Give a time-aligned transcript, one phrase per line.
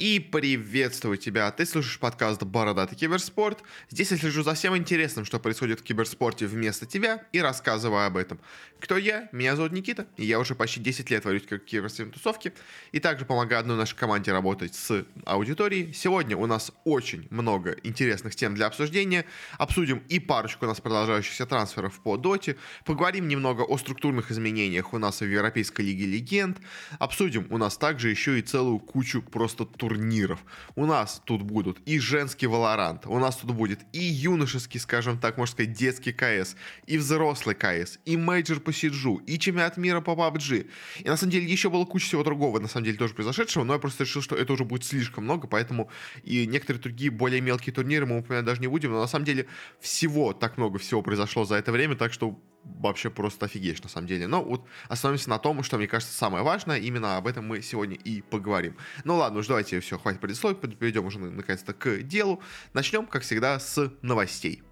[0.00, 1.50] И приветствую тебя!
[1.50, 3.62] Ты слушаешь подкаст «Бородатый киберспорт».
[3.90, 8.16] Здесь я слежу за всем интересным, что происходит в киберспорте вместо тебя и рассказываю об
[8.16, 8.40] этом.
[8.80, 9.28] Кто я?
[9.30, 12.54] Меня зовут Никита, и я уже почти 10 лет варюсь как киберспортивной тусовки,
[12.92, 15.92] и также помогаю одной нашей команде работать с аудиторией.
[15.92, 19.26] Сегодня у нас очень много интересных тем для обсуждения.
[19.58, 22.56] Обсудим и парочку у нас продолжающихся трансферов по доте,
[22.86, 26.58] поговорим немного о структурных изменениях у нас в Европейской лиге легенд,
[26.98, 30.38] обсудим у нас также еще и целую кучу просто тур турниров.
[30.76, 35.36] У нас тут будут и женский Valorant, у нас тут будет и юношеский, скажем так,
[35.36, 36.54] можно сказать, детский КС,
[36.86, 40.68] и взрослый КС, и мейджор по Сиджу, и чемпионат мира по PUBG.
[41.00, 43.72] И на самом деле еще было куча всего другого, на самом деле тоже произошедшего, но
[43.72, 45.90] я просто решил, что это уже будет слишком много, поэтому
[46.22, 49.46] и некоторые другие более мелкие турниры мы упоминать даже не будем, но на самом деле
[49.80, 54.06] всего так много всего произошло за это время, так что вообще просто офигеть, на самом
[54.06, 54.26] деле.
[54.26, 57.96] Но вот остановимся на том, что, мне кажется, самое важное, именно об этом мы сегодня
[57.96, 58.76] и поговорим.
[59.04, 62.42] Ну ладно, уж давайте все, хватит предисловий, перейдем уже наконец-то к делу.
[62.72, 64.62] Начнем, как всегда, с новостей.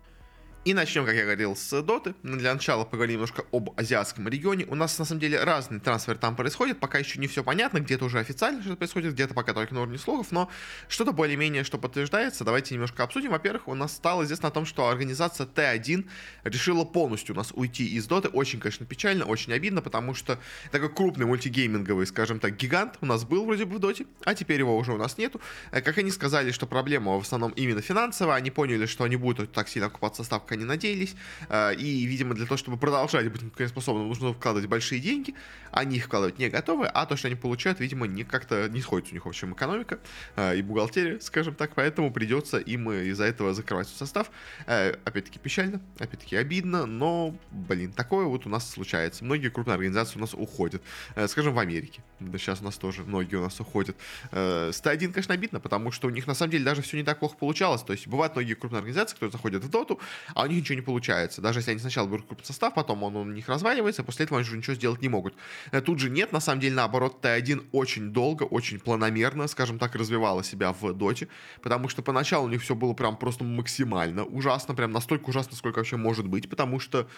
[0.64, 2.14] И начнем, как я говорил, с Доты.
[2.22, 4.66] Для начала поговорим немножко об азиатском регионе.
[4.66, 6.80] У нас, на самом деле, разный трансфер там происходит.
[6.80, 7.78] Пока еще не все понятно.
[7.78, 10.30] Где-то уже официально что-то происходит, где-то пока только на уровне слухов.
[10.32, 10.50] Но
[10.88, 13.30] что-то более-менее, что подтверждается, давайте немножко обсудим.
[13.30, 16.06] Во-первых, у нас стало известно о том, что организация Т1
[16.44, 18.28] решила полностью у нас уйти из Доты.
[18.28, 20.38] Очень, конечно, печально, очень обидно, потому что
[20.72, 24.58] такой крупный мультигейминговый, скажем так, гигант у нас был вроде бы в Доте, а теперь
[24.58, 25.40] его уже у нас нету.
[25.70, 29.52] Э, как они сказали, что проблема в основном именно финансовая, они поняли, что они будут
[29.52, 31.14] так сильно окупаться ставкой они надеялись.
[31.48, 35.34] А, и, видимо, для того, чтобы продолжать быть конкурентоспособным, нужно вкладывать большие деньги.
[35.70, 39.10] Они их вкладывать не готовы, а то, что они получают, видимо, не как-то не сходит
[39.10, 39.98] у них, в общем, экономика
[40.36, 41.74] а, и бухгалтерия, скажем так.
[41.74, 44.30] Поэтому придется им из-за этого закрывать состав.
[44.66, 49.24] А, опять-таки печально, опять-таки обидно, но, блин, такое вот у нас случается.
[49.24, 50.82] Многие крупные организации у нас уходят.
[51.26, 52.02] Скажем, в Америке.
[52.38, 53.96] Сейчас у нас тоже многие у нас уходят.
[54.32, 57.18] С Т1, конечно, обидно, потому что у них на самом деле даже все не так
[57.18, 57.82] плохо получалось.
[57.82, 60.00] То есть бывают многие крупные организации, которые заходят в доту,
[60.38, 61.42] а у них ничего не получается.
[61.42, 64.46] Даже если они сначала берут крупный состав, потом он у них разваливается, после этого они
[64.48, 65.34] уже ничего сделать не могут.
[65.72, 69.96] Э, тут же нет, на самом деле, наоборот, Т1 очень долго, очень планомерно, скажем так,
[69.96, 71.26] развивала себя в доте,
[71.60, 75.78] потому что поначалу у них все было прям просто максимально ужасно, прям настолько ужасно, сколько
[75.78, 77.08] вообще может быть, потому что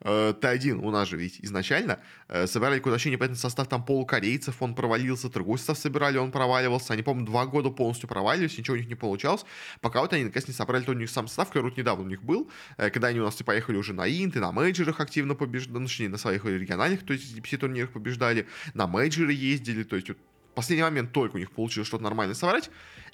[0.00, 4.62] э, Т1 у нас же ведь изначально э, собирали куда вообще непонятный состав там полукорейцев,
[4.62, 8.78] он провалился, другой состав собирали, он проваливался, они, по-моему, два года полностью проваливались, ничего у
[8.78, 9.44] них не получалось,
[9.80, 12.08] пока вот они наконец не собрали то у них сам состав, который вот недавно у
[12.08, 15.78] них был, когда они у нас типа, поехали уже на инты, на мейджерах активно побеждали,
[15.78, 20.18] ну, точнее, на своих региональных, то есть DPC-турнирах побеждали, на мейджеры ездили, то есть вот,
[20.54, 22.70] последний момент только у них получилось что-то нормально собрать,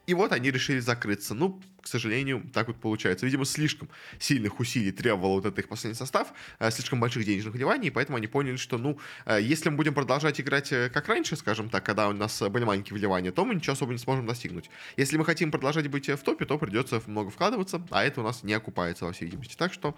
[0.07, 1.35] и вот они решили закрыться.
[1.35, 3.27] Ну, к сожалению, так вот получается.
[3.27, 7.91] Видимо, слишком сильных усилий требовал вот этот их последний состав, э, слишком больших денежных вливаний,
[7.91, 11.69] поэтому они поняли, что, ну, э, если мы будем продолжать играть э, как раньше, скажем
[11.69, 14.71] так, когда у нас были маленькие вливания, то мы ничего особо не сможем достигнуть.
[14.97, 18.43] Если мы хотим продолжать быть в топе, то придется много вкладываться, а это у нас
[18.43, 19.55] не окупается, во всей видимости.
[19.55, 19.95] Так что,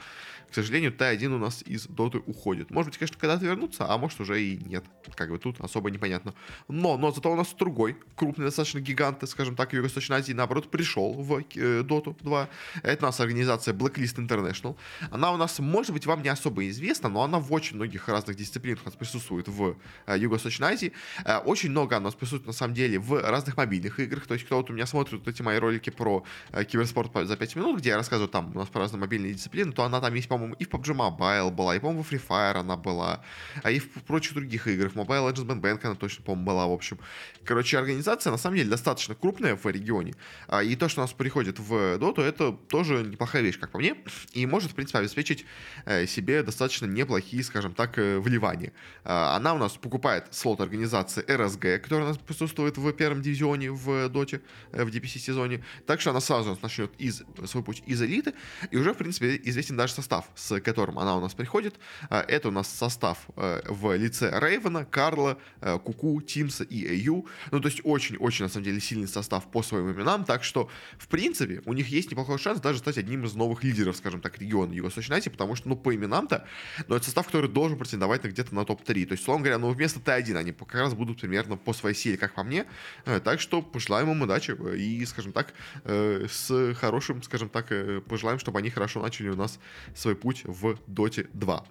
[0.50, 2.70] к сожалению, Т1 у нас из доты уходит.
[2.70, 4.84] Может быть, конечно, когда-то вернуться, а может уже и нет.
[5.14, 6.34] Как бы тут особо непонятно.
[6.66, 11.12] Но, но зато у нас другой, крупный достаточно гигант, скажем так, Юго-Восточной Азии, наоборот, пришел
[11.14, 11.44] в
[11.82, 12.48] Доту 2.
[12.82, 14.76] Это у нас организация Blacklist International.
[15.10, 18.36] Она у нас, может быть, вам не особо известна, но она в очень многих разных
[18.36, 19.76] дисциплинах у нас присутствует в
[20.06, 20.92] э, Юго-Восточной Азии.
[21.24, 24.26] Э, очень много у нас присутствует, на самом деле, в разных мобильных играх.
[24.26, 27.36] То есть, кто вот у меня смотрит вот эти мои ролики про э, киберспорт за
[27.36, 30.14] 5 минут, где я рассказываю там у нас про разные мобильные дисциплины, то она там
[30.14, 33.22] есть, по-моему, и в PUBG Mobile была, и, по-моему, в Free Fire она была,
[33.62, 34.92] а и в прочих других играх.
[34.92, 36.98] В Mobile Legends Band Bank она точно, по-моему, была, в общем.
[37.44, 40.14] Короче, организация, на самом деле, достаточно крупная в регионе.
[40.48, 43.78] А, и то, что у нас приходит в доту, это тоже неплохая вещь, как по
[43.78, 43.96] мне,
[44.32, 45.44] и может, в принципе, обеспечить
[45.84, 48.72] э, себе достаточно неплохие, скажем так, э, вливания.
[49.04, 53.70] А, она у нас покупает слот организации RSG, которая у нас присутствует в первом дивизионе
[53.70, 54.40] в доте,
[54.72, 55.64] э, в DPC сезоне.
[55.86, 58.34] Так что она сразу начнет из, свой путь из элиты,
[58.70, 61.74] и уже, в принципе, известен даже состав, с которым она у нас приходит.
[62.10, 67.26] А, это у нас состав в лице Рейвена, Карла, Куку, Тимса и Эйю.
[67.50, 71.08] Ну, то есть очень-очень, на самом деле, сильный состав по своим именам, так что, в
[71.08, 74.72] принципе, у них есть неплохой шанс даже стать одним из новых лидеров, скажем так, региона
[74.72, 76.46] Юго-Восточной потому что, ну, по именам-то,
[76.88, 79.06] но это состав, который должен претендовать на где-то на топ-3.
[79.06, 82.16] То есть, словом говоря, ну, вместо Т1 они как раз будут примерно по своей силе,
[82.16, 82.66] как по мне.
[83.04, 85.54] Э, так что пожелаем им удачи и, скажем так,
[85.84, 89.58] э, с хорошим, скажем так, э, пожелаем, чтобы они хорошо начали у нас
[89.94, 91.64] свой путь в Доте 2.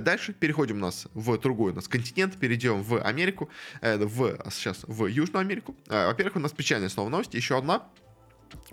[0.00, 3.48] Дальше переходим у нас в другой у нас континент, перейдем в Америку,
[3.82, 5.76] в, сейчас в Южную Америку.
[5.86, 7.86] Во-первых, у нас печальная снова новость, еще одна,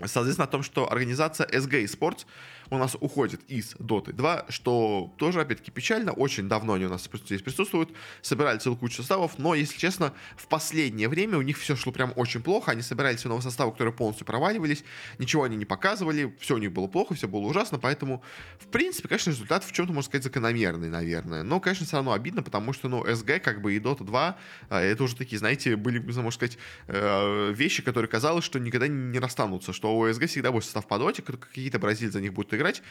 [0.05, 2.25] Соответственно, о том, что организация SG Sports
[2.69, 6.11] у нас уходит из Dota 2, что тоже, опять-таки, печально.
[6.11, 10.47] Очень давно они у нас здесь присутствуют, собирали целую кучу составов, но, если честно, в
[10.47, 12.71] последнее время у них все шло прям очень плохо.
[12.71, 14.83] Они собирали все новые составы, которые полностью проваливались,
[15.17, 18.23] ничего они не показывали, все у них было плохо, все было ужасно, поэтому,
[18.59, 21.43] в принципе, конечно, результат в чем-то, можно сказать, закономерный, наверное.
[21.43, 24.37] Но, конечно, все равно обидно, потому что, ну, SG, как бы и Dota 2,
[24.69, 26.57] а, это уже такие, знаете, были, можно сказать,
[26.87, 30.97] э, вещи, которые казалось, что никогда не расстанутся, что у SG всегда будет состав по
[30.97, 32.83] доте, какие-то бразильцы за них будут играть,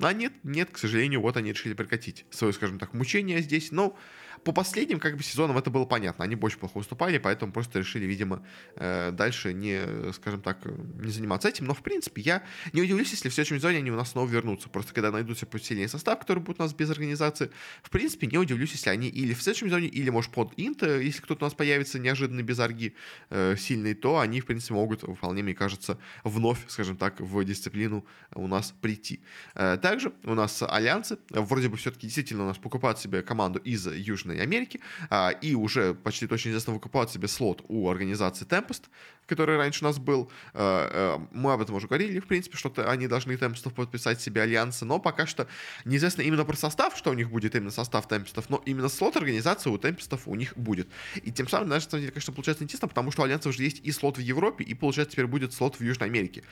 [0.00, 3.98] а нет, нет, к сожалению, вот они решили прекратить свое, скажем так, мучение здесь, но
[4.46, 6.24] по последним как бы сезонам это было понятно.
[6.24, 8.46] Они больше плохо выступали, поэтому просто решили, видимо,
[8.76, 11.64] э, дальше не, скажем так, не заниматься этим.
[11.64, 14.68] Но, в принципе, я не удивлюсь, если в следующем сезоне они у нас снова вернутся.
[14.68, 17.50] Просто когда найдутся посильнее состав, который будет у нас без организации,
[17.82, 21.20] в принципе, не удивлюсь, если они или в следующем сезоне, или, может, под инт, если
[21.22, 22.94] кто-то у нас появится неожиданно без арги
[23.30, 28.06] э, сильный, то они, в принципе, могут вполне, мне кажется, вновь, скажем так, в дисциплину
[28.32, 29.18] у нас прийти.
[29.56, 31.18] Э, также у нас альянсы.
[31.30, 34.80] Вроде бы все-таки действительно у нас покупают себе команду из Южной Южной Америки,
[35.10, 38.84] а, и уже почти точно известно выкупают себе слот у организации Tempest,
[39.26, 40.30] который раньше у нас был.
[40.54, 44.42] А, а, мы об этом уже говорили, в принципе, что они должны Темпестов подписать себе
[44.42, 45.46] альянсы, но пока что
[45.84, 49.70] неизвестно именно про состав, что у них будет именно состав Темпестов, но именно слот организации
[49.70, 50.88] у Темпестов у них будет.
[51.16, 53.92] И тем самым, на самом конечно, получается интересно, потому что у альянсов уже есть и
[53.92, 56.42] слот в Европе, и, получается, теперь будет слот в Южной Америке.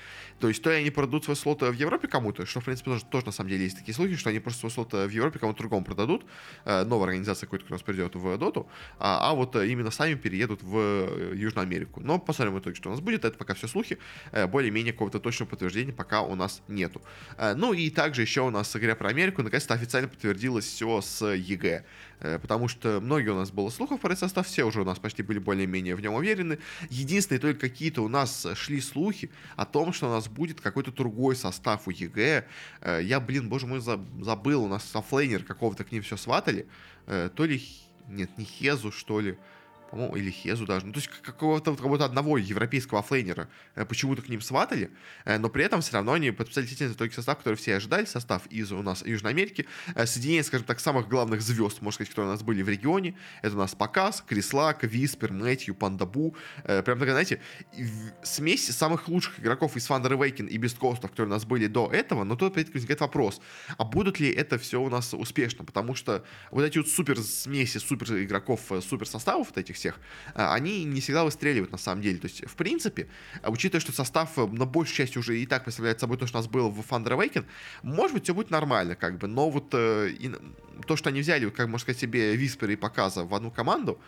[0.41, 3.05] То есть, то и они продадут свой слот в Европе кому-то, что, в принципе, тоже,
[3.05, 5.59] тоже на самом деле есть такие слухи, что они просто свой слот в Европе кому-то
[5.59, 6.27] другому продадут,
[6.65, 8.69] новая организация какой-то, нас придет в Доту,
[8.99, 12.01] а, а вот именно сами переедут в э, Южную Америку.
[12.01, 13.25] Но посмотрим в итоге, что у нас будет.
[13.25, 13.99] Это пока все слухи.
[14.33, 17.03] Э, более-менее какого-то точного подтверждения пока у нас нету.
[17.37, 21.25] Э, ну и также еще у нас, говоря про Америку, наконец-то официально подтвердилось все с
[21.25, 21.85] EG.
[22.41, 25.23] Потому что многие у нас было слухов про этот состав, все уже у нас почти
[25.23, 26.59] были более-менее в нем уверены.
[26.89, 31.37] Единственные только какие-то у нас шли слухи о том, что у нас будет какой-то другой
[31.37, 32.47] состав у EG.
[33.03, 36.67] Я, блин, боже мой, забыл, у нас софлейнер какого-то к ним все сватали.
[37.07, 37.63] То ли
[38.09, 39.39] нет, не Хезу, что ли
[39.95, 44.29] по-моему, или Хезу даже, ну, то есть какого-то кого одного европейского флейнера э, почему-то к
[44.29, 44.91] ним сватали,
[45.25, 48.45] э, но при этом все равно они подписали действительно только состав, который все ожидали, состав
[48.49, 52.31] из у нас Южной Америки, э, соединение, скажем так, самых главных звезд, можно сказать, которые
[52.31, 57.13] у нас были в регионе, это у нас Показ, Крислак, Виспер, Мэтью, Пандабу, прям такая,
[57.13, 57.41] знаете,
[58.25, 62.25] смесь самых лучших игроков из Thunder Awaken и Coast, которые у нас были до этого,
[62.25, 63.41] но тут опять-таки возникает вопрос,
[63.79, 67.79] а будут ли это все у нас успешно, потому что вот эти вот супер смеси,
[67.79, 70.01] супер игроков, супер составов вот этих всех,
[70.35, 72.19] а, они не всегда выстреливают на самом деле.
[72.19, 73.09] То есть, в принципе,
[73.43, 76.39] а, учитывая, что состав э, на большей части уже и так представляет собой то, что
[76.39, 77.45] у нас было в Thunder Awaken,
[77.83, 80.33] может быть, все будет нормально, как бы, но вот э, и,
[80.87, 83.99] то, что они взяли, как можно сказать, себе Виспер и Показа в одну команду,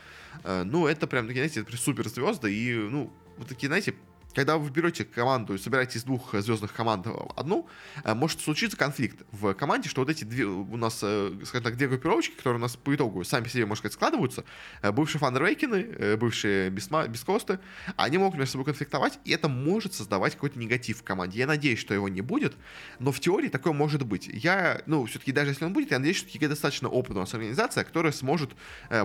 [0.44, 3.94] э, ну, это прям, знаете, это супер звезды, и, ну, вот такие, знаете,
[4.36, 7.06] когда вы берете команду собираете из двух звездных команд
[7.36, 7.66] одну,
[8.04, 11.78] э, может случиться конфликт в команде, что вот эти две у нас, э, скажем так,
[11.78, 14.44] две группировочки, которые у нас по итогу сами по себе, можно сказать, складываются,
[14.82, 17.60] э, бывшие фанрейкины, бывшие бесма, бескосты,
[17.96, 21.38] они могут между собой конфликтовать, и это может создавать какой-то негатив в команде.
[21.38, 22.56] Я надеюсь, что его не будет,
[22.98, 24.28] но в теории такое может быть.
[24.30, 27.32] Я, ну, все-таки даже если он будет, я надеюсь, что все-таки достаточно опытная у нас
[27.32, 28.50] организация, которая сможет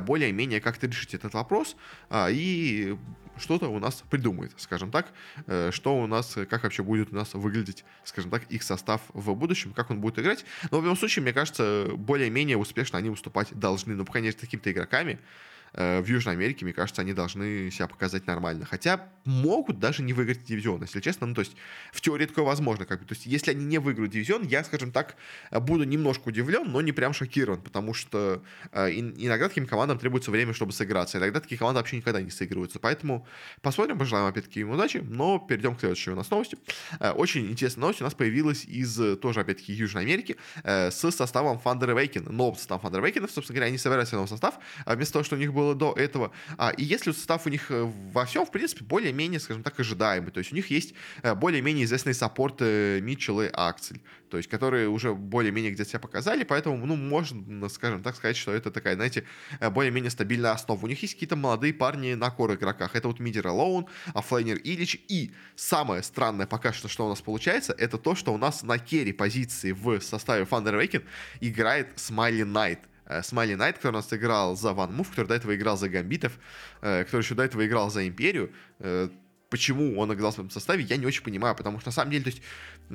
[0.02, 1.78] более-менее как-то решить этот вопрос
[2.10, 2.98] а, и
[3.38, 5.08] что-то у нас придумает, скажем так,
[5.48, 9.34] э, что у нас, как вообще будет у нас выглядеть, скажем так, их состав в
[9.34, 10.46] будущем, как он будет играть.
[10.70, 14.72] Но в любом случае, мне кажется, более-менее успешно они выступать должны, ну, мере, с какими-то
[14.72, 18.66] игроками, Э, в Южной Америке, мне кажется, они должны себя показать нормально.
[18.66, 21.28] Хотя могут даже не выиграть дивизион, если честно.
[21.28, 21.56] Ну, то есть
[21.92, 22.86] в теории такое возможно.
[22.86, 23.06] Как бы.
[23.06, 25.16] То есть если они не выиграют дивизион, я, скажем так,
[25.52, 30.54] буду немножко удивлен, но не прям шокирован, потому что э, иногда таким командам требуется время,
[30.54, 31.18] чтобы сыграться.
[31.18, 32.80] Иногда такие команды вообще никогда не сыгрываются.
[32.80, 33.28] Поэтому
[33.62, 36.58] посмотрим, пожелаем опять-таки им удачи, но перейдем к следующей у нас новости.
[37.00, 41.62] Э, очень интересная новость у нас появилась из тоже, опять-таки, Южной Америки э, с составом
[41.64, 42.32] Thunder Awaken.
[42.32, 44.56] Новым составом Thunder Awaken, собственно говоря, они собираются новый состав,
[44.86, 46.32] а вместо того, что у них был было до этого.
[46.58, 50.32] А, и если состав у них э, во всем, в принципе, более-менее, скажем так, ожидаемый.
[50.32, 54.88] То есть у них есть э, более-менее известные саппорты Митчелл и Аксель, то есть которые
[54.88, 59.24] уже более-менее где-то себя показали, поэтому, ну, можно, скажем так, сказать, что это такая, знаете,
[59.60, 60.86] э, более-менее стабильная основа.
[60.86, 62.96] У них есть какие-то молодые парни на кор игроках.
[62.96, 65.00] Это вот мидер Alone, оффлейнер ILICH.
[65.10, 68.80] И самое странное пока что, что у нас получается, это то, что у нас на
[68.80, 71.04] керри позиции в составе Thunder Awaken
[71.42, 72.80] играет Smiling Knight.
[73.24, 76.40] Smiling Knight, который у нас играл за One Move, который до этого играл за Гамбитов,
[76.82, 78.52] э, который еще до этого играл за Империю.
[78.80, 79.10] Э,
[79.50, 82.24] почему он играл в этом составе, я не очень понимаю, потому что на самом деле,
[82.24, 82.42] то есть,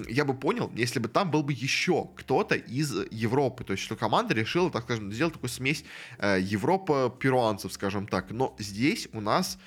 [0.08, 3.94] я бы понял, если бы там был бы еще кто-то из Европы, то есть, что
[3.94, 5.84] команда решила, так скажем, сделать такую смесь
[6.18, 9.58] э, Европа-перуанцев, скажем так, но здесь у нас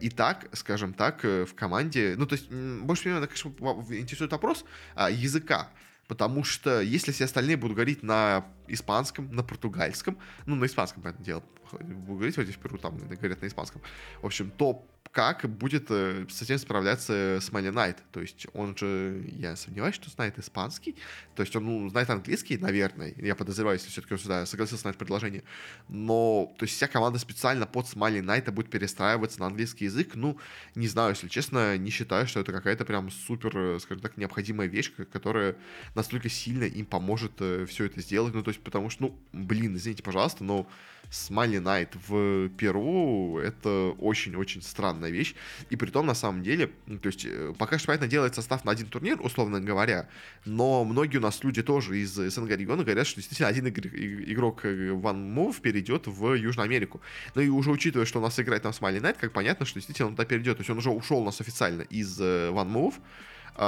[0.00, 3.50] и так, скажем так, в команде, ну, то есть, больше меня, конечно,
[3.90, 4.64] интересует вопрос
[5.10, 5.68] языка,
[6.08, 11.24] Потому что если все остальные будут говорить на испанском, на португальском, ну, на испанском, понятное
[11.24, 13.82] дело, буду говорить, вот здесь в Перу там говорят на испанском,
[14.22, 17.96] в общем, то как будет э, с этим справляться Смайли Найт.
[18.12, 20.96] То есть он же, я сомневаюсь, что знает испанский.
[21.34, 23.14] То есть он ну, знает английский, наверное.
[23.16, 25.44] Я подозреваю, если все-таки он сюда согласился на это предложение.
[25.88, 30.14] Но, то есть вся команда специально под Смайли Найта будет перестраиваться на английский язык.
[30.14, 30.38] Ну,
[30.74, 34.68] не знаю, если честно, не считаю, что это какая-то прям супер, э, скажем так, необходимая
[34.68, 35.56] вещь, которая
[35.94, 38.34] настолько сильно им поможет э, все это сделать.
[38.34, 40.66] Ну, то есть, потому что, ну, блин, извините, пожалуйста, но
[41.10, 45.34] Смайли Найт в Перу это очень-очень странная вещь.
[45.70, 48.64] И при том, на самом деле, ну, то есть, э, пока что, понятно, делает состав
[48.64, 50.08] на один турнир, условно говоря,
[50.44, 55.34] но многие у нас люди тоже из СНГ региона говорят, что действительно один игрок One
[55.34, 57.00] Move перейдет в Южную Америку.
[57.34, 60.08] Ну и уже учитывая, что у нас играет там Смайли Найт, как понятно, что действительно
[60.08, 60.58] он туда перейдет.
[60.58, 63.00] То есть он уже ушел у нас официально из э, One Move, а,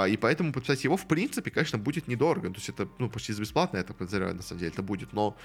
[0.08, 2.48] и поэтому подписать его, в принципе, конечно, будет недорого.
[2.48, 5.12] То есть это, ну, почти бесплатно, я так подозреваю, на самом деле, это будет.
[5.12, 5.36] Но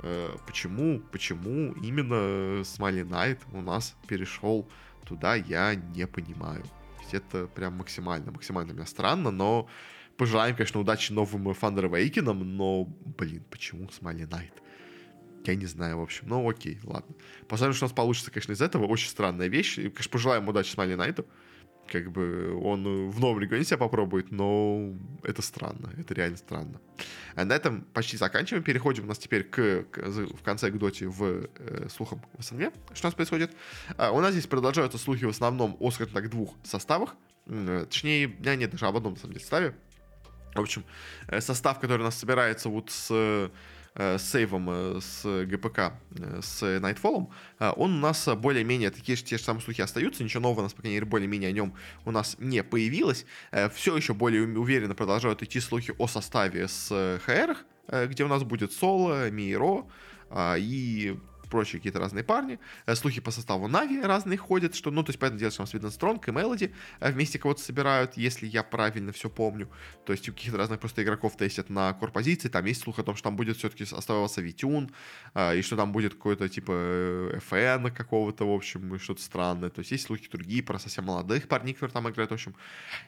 [0.00, 4.68] э, почему, почему именно Смайли Найт у нас перешел
[5.04, 6.64] туда, я не понимаю.
[7.10, 9.68] Это прям максимально, максимально меня странно, но
[10.16, 14.52] пожелаем, конечно, удачи новым Фандервейкинам, но, блин, почему Смайли Найт?
[15.44, 16.28] Я не знаю, в общем.
[16.28, 17.14] Ну, окей, ладно.
[17.48, 18.86] Посмотрим, что у нас получится, конечно, из этого.
[18.86, 19.78] Очень странная вещь.
[19.78, 21.26] И, конечно, пожелаем удачи Смайли Найту
[21.90, 26.80] как бы он в новом регионе себя попробует, но это странно, это реально странно.
[27.34, 31.08] А на этом почти заканчиваем, переходим у нас теперь к, к в конце к доте
[31.08, 33.52] в э, слухам в СНГ, что у нас происходит.
[33.96, 37.16] А, у нас здесь продолжаются слухи в основном о, скажем так, двух составах,
[37.46, 39.74] э, точнее, меня нет даже об одном, на самом деле, составе.
[40.54, 40.84] В общем,
[41.28, 43.50] э, состав, который у нас собирается вот с
[44.00, 47.26] Э, сейвом э, с ГПК, э, с Nightfall,
[47.58, 50.72] он у нас более-менее такие же те же самые слухи остаются, ничего нового у нас,
[50.72, 51.74] по крайней мере, более-менее о нем
[52.04, 53.26] у нас не появилось.
[53.74, 57.56] Все еще более уверенно продолжают идти слухи о составе с ХР,
[58.06, 59.86] где у нас будет Соло, Миро
[60.56, 62.58] и прочие какие-то разные парни.
[62.86, 65.64] Э, слухи по составу Нави разные ходят, что, ну, то есть, поэтому делать, что у
[65.64, 69.68] нас Виден Стронг и Мелоди э, вместе кого-то собирают, если я правильно все помню.
[70.04, 72.48] То есть, у каких-то разных просто игроков тестят на корпозиции.
[72.48, 74.90] Там есть слух о том, что там будет все-таки оставаться Витюн,
[75.34, 79.70] э, и что там будет какой-то, типа, FN какого-то, в общем, что-то странное.
[79.70, 82.54] То есть, есть слухи другие про совсем молодых парней, которые там играют, в общем,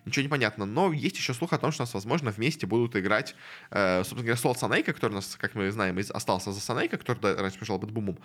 [0.04, 0.64] ничего не понятно.
[0.64, 3.34] Но есть еще слух о том, что у нас, возможно, вместе будут играть,
[3.70, 7.58] собственно говоря, Солт Санейка, который у нас, как мы знаем, остался за Санейка, который раньше
[7.58, 8.18] пришел под бумом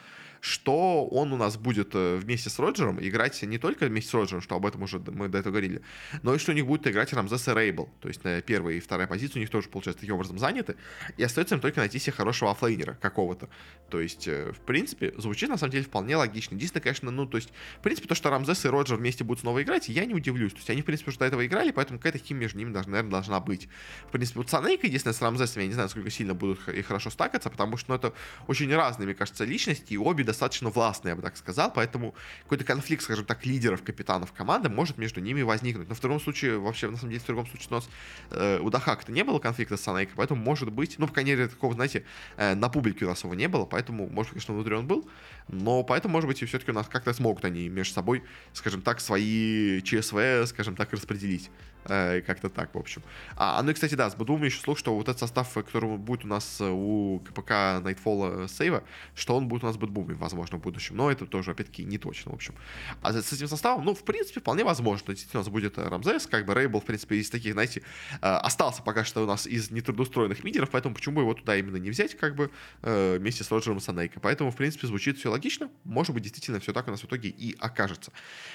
[0.46, 4.42] что он у нас будет э, вместе с Роджером играть не только вместе с Роджером,
[4.42, 5.82] что об этом уже мы до этого говорили,
[6.22, 7.90] но и что у них будет играть Рамзес Рейбл.
[8.00, 10.76] То есть на первой и второй позиции у них тоже, получается, таким образом заняты.
[11.18, 13.50] И остается им только найти себе хорошего оффлейнера какого-то.
[13.90, 16.54] То есть, э, в принципе, звучит на самом деле вполне логично.
[16.54, 19.64] Единственное, конечно, ну, то есть, в принципе, то, что Рамзес и Роджер вместе будут снова
[19.64, 20.52] играть, я не удивлюсь.
[20.52, 22.90] То есть, они, в принципе, уже до этого играли, поэтому какая-то химия между ними, даже,
[22.90, 23.68] наверное, должна быть.
[24.08, 27.10] В принципе, вот Санейка, единственное, с Рамзесом, я не знаю, насколько сильно будут и хорошо
[27.10, 28.14] стакаться, потому что, ну, это
[28.46, 32.64] очень разные, мне кажется, личности, и обе достаточно властные, я бы так сказал, поэтому какой-то
[32.64, 35.88] конфликт, скажем так, лидеров, капитанов команды может между ними возникнуть.
[35.88, 37.90] Но в втором случае, вообще, на самом деле, в другом случае у нас
[38.32, 41.48] э, у Дахака-то не было конфликта с Санейкой, поэтому, может быть, ну, по крайней мере,
[41.48, 42.04] такого, знаете,
[42.38, 45.10] э, на публике у нас его не было, поэтому, может, конечно, внутри он был,
[45.48, 48.24] но поэтому, может быть, и все-таки у нас как-то смогут они между собой,
[48.54, 51.50] скажем так, свои ЧСВ, скажем так, распределить.
[51.88, 53.04] Э, как-то так, в общем.
[53.36, 56.26] А, ну и, кстати, да, с Бадумом еще слух, что вот этот состав, который будет
[56.26, 57.52] у нас э, у КПК
[57.84, 60.98] Nightfall сейва, что он будет у нас Бадбуме, возможно, в будущем.
[60.98, 62.56] Но это тоже, опять-таки, не точно, в общем.
[63.02, 65.14] А с этим составом, ну, в принципе, вполне возможно.
[65.14, 67.84] Действительно, у нас будет э, Рамзес, как бы Рейбл, в принципе, из таких, знаете,
[68.22, 71.92] остался пока что у нас из нетрудоустроенных мидеров, поэтому почему бы его туда именно не
[71.92, 72.50] взять, как бы,
[72.82, 74.20] вместе с Роджером Санейко.
[74.20, 75.70] Поэтому, в принципе, звучит все логично.
[75.84, 78.12] Может быть, действительно, все так у нас в итоге и окажется.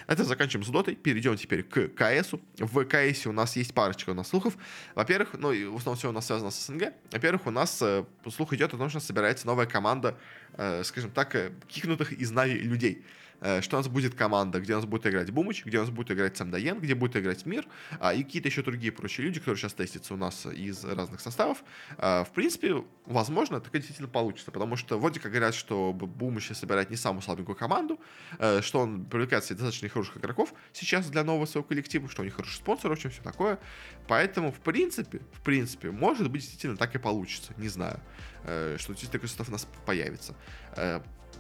[0.07, 0.97] Это заканчиваем с дотой.
[0.97, 2.41] Перейдем теперь к КСу.
[2.59, 4.57] В КС у нас есть парочка у нас слухов.
[4.95, 6.93] Во-первых, ну и в основном все у нас связано с СНГ.
[7.13, 10.17] Во-первых, у нас э, слух идет о том, что собирается новая команда,
[10.55, 13.05] э, скажем так, э, кикнутых из Нави людей.
[13.41, 15.91] Э, что у нас будет команда, где у нас будет играть Бумыч, где у нас
[15.91, 17.67] будет играть Самдаен, где будет играть Мир,
[17.99, 21.65] а, и какие-то еще другие прочие люди, которые сейчас тестятся у нас из разных составов.
[21.97, 26.91] А, в принципе, возможно, так действительно получится, потому что вроде как говорят, что Бумыч собирает
[26.91, 27.99] не самую слабенькую команду,
[28.39, 32.25] э, что он привлекает себе достаточно хороших игроков сейчас для нового своего коллектива, что у
[32.25, 33.59] них хороший спонсор, очень все такое.
[34.07, 37.55] Поэтому, в принципе, в принципе, может быть, действительно так и получится.
[37.57, 38.01] Не знаю,
[38.45, 40.35] э, что действительно такой состав у нас появится.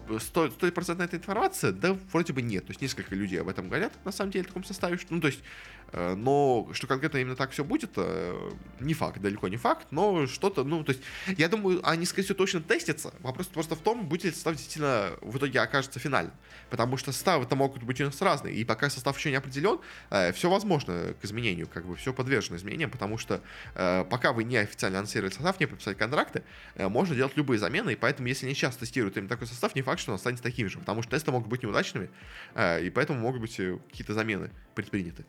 [0.09, 2.66] 100%, 100 этой информации, да, вроде бы нет.
[2.66, 4.97] То есть несколько людей об этом говорят, на самом деле, в таком составе.
[4.97, 5.40] Что, ну, то есть
[5.92, 10.64] но что конкретно именно так все будет, э, не факт, далеко не факт, но что-то,
[10.64, 11.02] ну, то есть,
[11.37, 13.12] я думаю, они, скорее всего, точно тестятся.
[13.20, 16.35] Вопрос просто в том, будет ли состав действительно в итоге окажется финальным.
[16.68, 19.80] Потому что составы-то могут быть у нас разные, и пока состав еще не определен,
[20.11, 23.40] э, все возможно к изменению, как бы все подвержено изменениям, потому что
[23.75, 26.42] пока вы не официально анонсировали состав, не подписали контракты,
[26.76, 30.00] можно делать любые замены, и поэтому, если не сейчас тестируют именно такой состав, не факт,
[30.00, 32.11] что он останется таким же, потому что тесты могут быть неудачными,
[32.56, 35.25] и поэтому могут быть какие-то замены предприняты.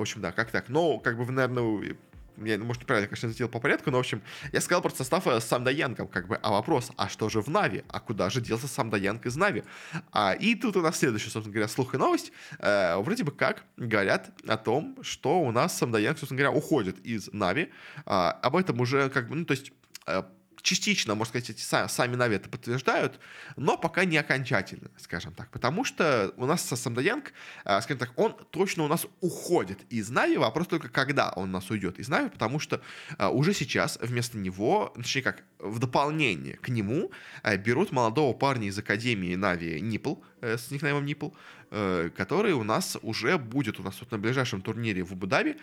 [0.00, 0.70] В общем, да, как так.
[0.70, 1.94] Но, как бы, наверное,
[2.38, 5.44] я, может, неправильно, конечно, сделал по порядку, но, в общем, я сказал про состав с
[5.44, 7.84] somedieyoung'ом, как бы, а вопрос, а что же в Нави?
[7.88, 9.62] А куда же делся somedieyoung из Нави?
[10.10, 12.32] А, и тут у нас следующий, собственно говоря, слух и новость.
[12.60, 17.30] Э, вроде бы как говорят о том, что у нас somedieyoung, собственно говоря, уходит из
[17.34, 17.70] Нави.
[18.06, 19.70] А, об этом уже, как бы, ну, то есть
[20.06, 20.22] э,
[20.62, 23.20] частично, можно сказать, эти сами Нави это подтверждают,
[23.56, 25.50] но пока не окончательно, скажем так.
[25.50, 27.32] Потому что у нас Самдаянг,
[27.64, 30.36] а, скажем так, он точно у нас уходит из Нави.
[30.36, 32.80] Вопрос только, когда он у нас уйдет из Нави, потому что
[33.18, 37.10] а, уже сейчас вместо него, точнее как, в дополнение к нему
[37.42, 41.30] а, берут молодого парня из Академии Нави Нипл, э, с никнеймом Нипл,
[41.70, 45.56] э, который у нас уже будет у нас вот на ближайшем турнире в Абу-Даби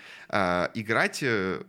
[0.74, 1.64] играть э,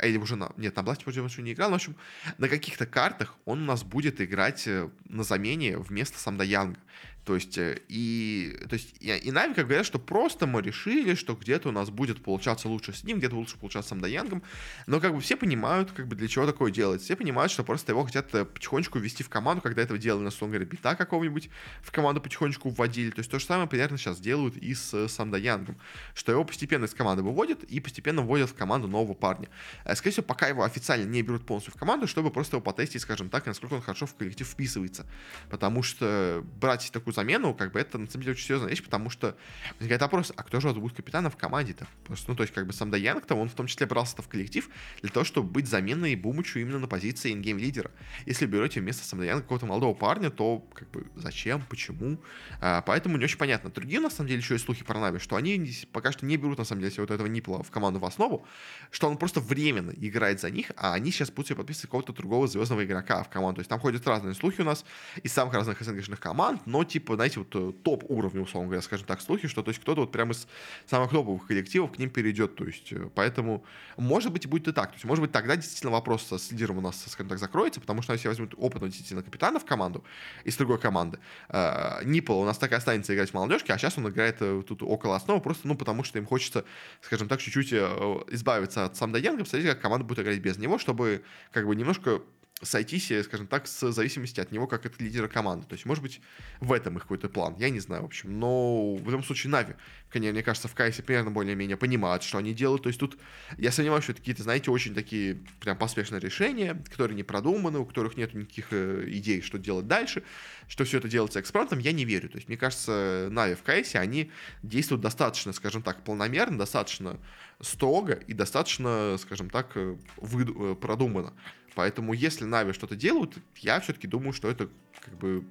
[0.00, 0.52] параллельно или уже на...
[0.56, 1.96] Нет, на Бласте вроде еще не играл, но, в общем,
[2.38, 6.78] на каких-то картах он у нас будет играть э, на замене вместо Самда Янга.
[7.24, 11.14] То есть, э, и, то есть, и, и Нави как говорят, что просто мы решили,
[11.14, 14.42] что где-то у нас будет получаться лучше с ним, где-то лучше получаться с Самдаянгом,
[14.86, 17.02] но как бы все понимают, как бы для чего такое делать.
[17.02, 20.30] Все понимают, что просто его хотят э, потихонечку ввести в команду, когда этого делали на
[20.30, 21.50] Сонгере Бита какого-нибудь,
[21.82, 23.10] в команду потихонечку вводили.
[23.10, 25.76] То есть то же самое примерно сейчас делают и с Самдаянгом,
[26.14, 29.48] что его постепенно из команды выводят и постепенно вводят в команду нового парня.
[29.84, 33.02] Э, скорее всего, пока его официально не берут полностью в команду, чтобы просто его потестить,
[33.02, 35.06] скажем так, насколько он хорошо в коллектив вписывается.
[35.50, 39.10] Потому что брать такую замену, как бы это на самом деле очень серьезная вещь, потому
[39.10, 39.36] что
[39.78, 41.86] возникает вопрос, а кто же будет капитаном в команде-то?
[42.04, 44.68] Просто, ну, то есть, как бы сам Даянг-то, он в том числе брался-то в коллектив
[45.02, 47.90] для того, чтобы быть заменой Бумычу именно на позиции ингейм лидера.
[48.26, 52.18] Если берете вместо сам Даянга какого-то молодого парня, то как бы зачем, почему?
[52.60, 53.70] А, поэтому не очень понятно.
[53.70, 56.58] Другие, на самом деле, еще и слухи про Нави, что они пока что не берут,
[56.58, 58.46] на самом деле, вот этого Нипла в команду в основу,
[58.90, 62.46] что он просто временно играет за них, а они сейчас будут себе подписывать какого-то другого
[62.46, 63.56] звездного игрока в команду.
[63.56, 64.84] То есть там ходят разные слухи у нас
[65.22, 69.06] из самых разных СНГшных команд, но, типа, знаете, вот э, топ уровня, условно говоря, скажем
[69.06, 70.46] так, слухи, что то есть кто-то вот прямо из
[70.86, 72.56] самых топовых коллективов к ним перейдет.
[72.56, 73.64] То есть, э, поэтому,
[73.96, 74.90] может быть, и будет и так.
[74.90, 78.02] То есть, может быть, тогда действительно вопрос с лидером у нас, скажем так, закроется, потому
[78.02, 80.04] что если возьмут опытного действительно капитана в команду
[80.44, 83.98] из другой команды, э, Ниппл у нас так и останется играть в молодежке, а сейчас
[83.98, 86.64] он играет тут около основы, просто, ну, потому что им хочется,
[87.00, 91.22] скажем так, чуть-чуть избавиться от Самда Янга, посмотреть, как команда будет играть без него, чтобы
[91.52, 92.22] как бы немножко
[92.62, 95.66] сойтись, скажем так, с зависимости от него, как от лидера команды.
[95.66, 96.20] То есть, может быть,
[96.60, 97.56] в этом их какой-то план.
[97.58, 98.38] Я не знаю, в общем.
[98.38, 99.74] Но в любом случае, Нави,
[100.10, 102.82] конечно, мне кажется, в Кайсе примерно более-менее понимают, что они делают.
[102.82, 103.18] То есть тут
[103.56, 107.86] я сомневаюсь, что это какие-то, знаете, очень такие прям поспешные решения, которые не продуманы, у
[107.86, 110.22] которых нет никаких э, идей, что делать дальше,
[110.68, 112.28] что все это делается экспромтом, я не верю.
[112.28, 114.30] То есть, мне кажется, Нави в Кайсе, они
[114.62, 117.18] действуют достаточно, скажем так, полномерно, достаточно
[117.60, 121.32] строго и достаточно, скажем так, э, вы, э, продуманно.
[121.80, 124.68] Поэтому, если Нави что-то делают, я все-таки думаю, что это
[125.02, 125.46] как бы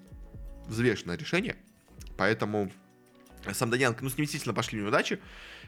[0.68, 1.56] взвешенное решение.
[2.18, 2.72] Поэтому
[3.52, 5.20] сам Данянко, ну, с ним действительно пошли неудачи,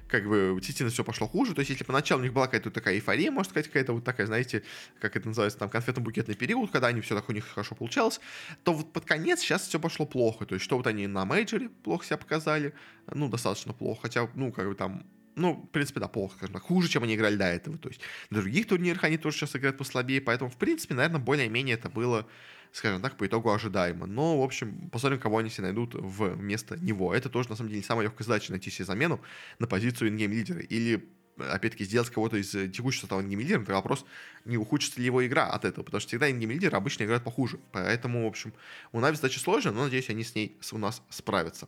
[0.07, 1.55] как бы действительно все пошло хуже.
[1.55, 4.27] То есть, если поначалу у них была какая-то такая эйфория, можно сказать, какая-то вот такая,
[4.27, 4.61] знаете,
[4.99, 8.21] как это называется, там, конфетно-букетный период, когда они все так у них хорошо получалось,
[8.63, 10.45] то вот под конец сейчас все пошло плохо.
[10.45, 12.75] То есть, что вот они на мейджоре плохо себя показали,
[13.11, 16.63] ну, достаточно плохо, хотя, ну, как бы там ну, в принципе, да, плохо, скажем так,
[16.63, 17.77] хуже, чем они играли до этого.
[17.77, 21.75] То есть на других турнирах они тоже сейчас играют послабее, поэтому, в принципе, наверное, более-менее
[21.75, 22.27] это было,
[22.71, 24.05] скажем так, по итогу ожидаемо.
[24.05, 27.13] Но, в общем, посмотрим, кого они себе найдут вместо него.
[27.13, 29.21] Это тоже, на самом деле, самая легкая задача найти себе замену
[29.59, 30.61] на позицию ингейм-лидера.
[30.61, 34.05] Или опять-таки, сделать кого-то из текущего состава ингейм-лидером, это вопрос,
[34.45, 37.59] не ухудшится ли его игра от этого, потому что всегда ингейм-лидеры обычно играют похуже.
[37.71, 38.53] Поэтому, в общем,
[38.91, 41.67] у Нави задача сложная, но, надеюсь, они с ней у нас справятся.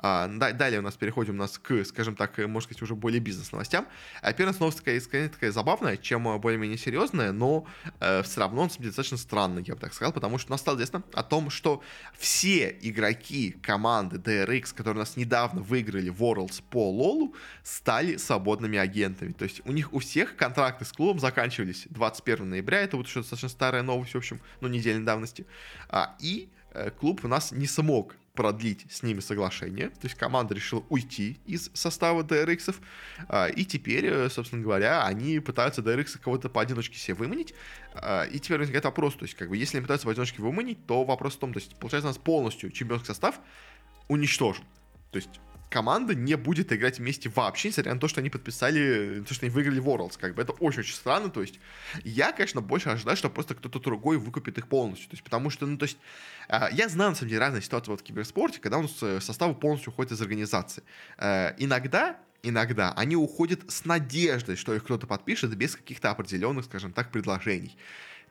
[0.00, 3.88] А, далее у нас переходим у нас к, скажем так, можно сказать, уже более бизнес-новостям.
[4.22, 7.66] А первая новость такая, скорее, такая забавная, чем э, более-менее серьезная, но
[7.98, 10.76] э, все равно, он, достаточно странный, я бы так сказал, потому что у нас стало
[10.76, 11.82] известно о том, что
[12.16, 17.34] все игроки команды DRX, которые у нас недавно выиграли Worlds по Лолу,
[17.64, 19.32] стали свободными агентами.
[19.32, 23.20] То есть у них у всех контракты с клубом заканчивались 21 ноября, это вот еще
[23.20, 25.44] достаточно старая новость, в общем, ну, недельной давности.
[25.88, 29.88] А, и э, клуб у нас не смог продлить с ними соглашение.
[29.88, 32.76] То есть команда решила уйти из состава DRX.
[33.28, 37.52] А, и теперь, э, собственно говоря, они пытаются DRX кого-то поодиночке себе выманить.
[37.94, 41.02] А, и теперь возникает вопрос, то есть, как бы, если они пытаются поодиночке выманить, то
[41.02, 43.40] вопрос в том, то есть, получается, у нас полностью чемпионский состав
[44.06, 44.62] уничтожен.
[45.10, 49.34] То есть, команда не будет играть вместе вообще, несмотря на то, что они подписали, то,
[49.34, 51.60] что они выиграли Worlds, как бы это очень-очень странно, то есть
[52.04, 55.66] я, конечно, больше ожидаю, что просто кто-то другой выкупит их полностью, то есть потому что,
[55.66, 55.98] ну, то есть
[56.48, 59.54] э, я знаю, на самом деле, разные ситуации вот в киберспорте, когда нас э, составы
[59.54, 60.82] полностью уходят из организации.
[61.18, 66.92] Э, иногда иногда они уходят с надеждой, что их кто-то подпишет без каких-то определенных, скажем
[66.92, 67.76] так, предложений.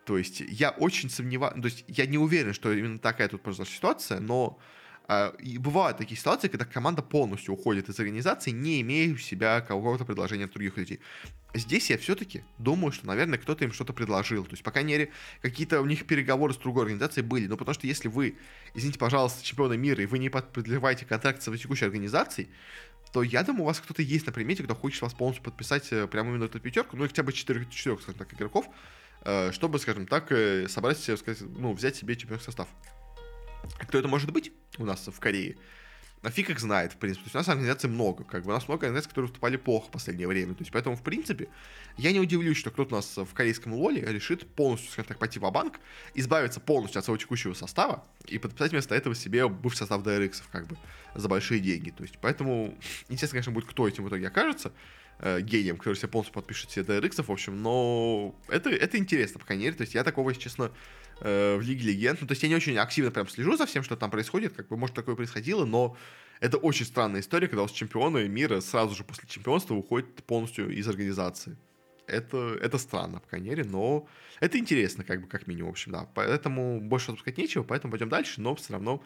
[0.05, 3.75] То есть я очень сомневаюсь, то есть я не уверен, что именно такая тут произошла
[3.75, 4.57] ситуация, но
[5.39, 10.03] и бывают такие ситуации, когда команда полностью уходит из организации, не имея у себя какого-то
[10.05, 10.99] предложения от других людей.
[11.53, 14.43] Здесь я все-таки думаю, что, наверное, кто-то им что-то предложил.
[14.43, 17.47] То есть, по крайней мере, какие-то у них переговоры с другой организацией были.
[17.47, 18.37] Ну, потому что если вы,
[18.73, 22.49] извините, пожалуйста, чемпионы мира, и вы не продлеваете контракт с текущей организацией,
[23.13, 26.07] то я думаю, у вас кто-то есть на примете, кто хочет вас полностью подписать э,
[26.07, 28.67] прямо именно эту пятерку, ну, хотя бы четырех, четырех, скажем так, игроков,
[29.23, 32.67] Э, чтобы, скажем так, э, собрать, сказать, ну, взять себе чемпионский состав.
[33.79, 35.57] Кто это может быть у нас в Корее?
[36.23, 37.23] А фиг их знает, в принципе.
[37.23, 38.23] То есть у нас организаций много.
[38.23, 40.55] Как бы у нас много организаций, которые выступали плохо в последнее время.
[40.55, 41.47] То есть поэтому, в принципе,
[41.95, 45.39] я не удивлюсь, что кто-то у нас в корейском лоле решит полностью, скажем так, пойти
[45.39, 45.79] в банк
[46.15, 50.67] избавиться полностью от своего текущего состава и подписать вместо этого себе бывший состав DRX, как
[50.67, 50.75] бы,
[51.13, 51.91] за большие деньги.
[51.91, 52.75] То есть поэтому,
[53.09, 54.73] интересно, конечно, будет, кто этим в итоге окажется
[55.19, 59.45] э, гением, который себе полностью подпишет себе DRX, в общем, но это, это интересно, по
[59.45, 60.71] крайней мере, то есть я такого, если честно,
[61.21, 63.83] э, в Лиге Легенд, ну, то есть я не очень активно прям слежу за всем,
[63.83, 65.97] что там происходит, как бы, может, такое происходило, но
[66.39, 70.69] это очень странная история, когда у вас чемпионы мира сразу же после чемпионства уходят полностью
[70.69, 71.57] из организации
[72.07, 74.07] это, это странно, по крайней мере, но
[74.39, 76.07] это интересно, как бы, как минимум, в общем, да.
[76.13, 79.03] Поэтому больше отпускать нечего, поэтому пойдем дальше, но все равно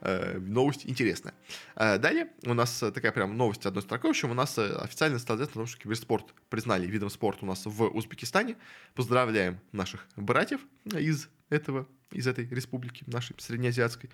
[0.00, 1.34] э, новость интересная.
[1.76, 5.18] Э, далее у нас такая прям новость одной строкой, в общем, у нас э, официально
[5.18, 8.56] стало известно о том, что киберспорт признали видом спорта у нас в Узбекистане.
[8.94, 14.10] Поздравляем наших братьев из этого, из этой республики, нашей среднеазиатской.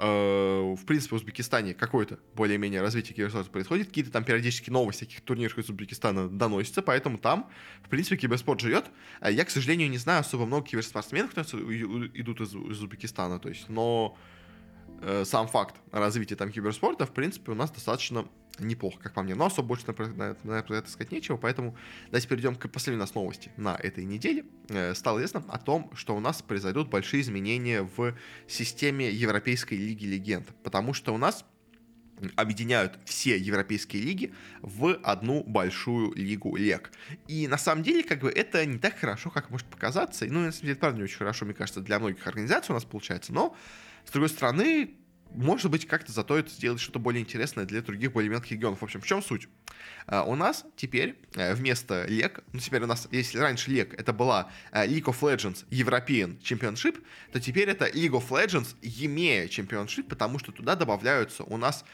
[0.00, 5.22] Э, в принципе, в Узбекистане какое-то более-менее развитие киберспорта происходит, какие-то там периодически новости каких
[5.22, 7.50] турниров из Узбекистана доносятся, поэтому там,
[7.82, 8.86] в принципе, киберспорт живет.
[9.20, 13.48] Э, я, к сожалению, не знаю особо много киберспортсменов, которые идут из, из Узбекистана, то
[13.48, 14.16] есть, но
[15.00, 18.26] э, сам факт развития там киберспорта, в принципе, у нас достаточно
[18.58, 19.34] неплохо, как по мне.
[19.34, 23.00] Но особо больше на, на, на, это сказать нечего, поэтому давайте перейдем к последней у
[23.00, 24.44] нас новости на этой неделе.
[24.68, 28.14] Э, стало известно о том, что у нас произойдут большие изменения в
[28.46, 31.44] системе Европейской Лиги Легенд, потому что у нас
[32.36, 36.90] объединяют все европейские лиги в одну большую лигу лег.
[37.26, 40.26] И на самом деле, как бы, это не так хорошо, как может показаться.
[40.26, 42.84] Ну, на самом деле, правда не очень хорошо, мне кажется, для многих организаций у нас
[42.84, 43.32] получается.
[43.32, 43.56] Но,
[44.08, 44.94] с другой стороны,
[45.34, 48.80] может быть, как-то зато это сделать что-то более интересное для других более мелких регионов.
[48.80, 49.48] В общем, в чем суть?
[50.06, 54.14] Uh, у нас теперь uh, вместо лег, ну теперь у нас, если раньше лег это
[54.14, 60.04] была uh, League of Legends European Championship, то теперь это League of Legends EMEA Championship,
[60.04, 61.84] потому что туда добавляются у нас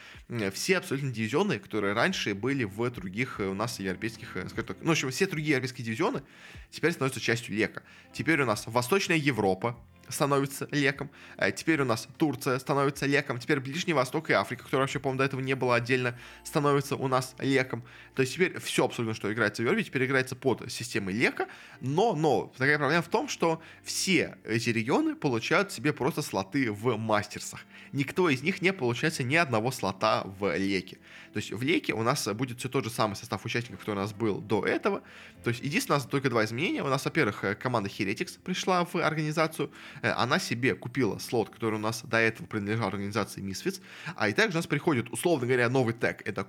[0.53, 4.87] все абсолютно дивизионы, которые раньше были в других у нас европейских, э, скажем так, ну,
[4.87, 6.23] в общем, все другие европейские дивизионы
[6.71, 7.83] теперь становятся частью лека.
[8.13, 9.77] Теперь у нас Восточная Европа,
[10.09, 11.09] становится леком.
[11.37, 13.39] Э, теперь у нас Турция становится леком.
[13.39, 17.07] Теперь Ближний Восток и Африка, которая вообще, по-моему, до этого не было отдельно, становится у
[17.07, 17.83] нас леком.
[18.15, 21.47] То есть теперь все абсолютно, что играется в Европе, теперь играется под системой лека.
[21.81, 26.97] Но, но, такая проблема в том, что все эти регионы получают себе просто слоты в
[26.97, 27.65] мастерсах.
[27.91, 30.97] Никто из них не получается ни одного слота в леке.
[31.35, 34.01] То есть в леке у нас будет все тот же самый состав участников, который у
[34.01, 35.01] нас был до этого.
[35.43, 36.81] То есть единственное, у нас только два изменения.
[36.81, 39.69] У нас, во-первых, э, команда Heretics пришла в организацию,
[40.01, 43.81] Э, она себе купила слот, который у нас до этого принадлежал организации Misfits,
[44.15, 46.45] а и также у нас приходит, условно говоря, новый тег, это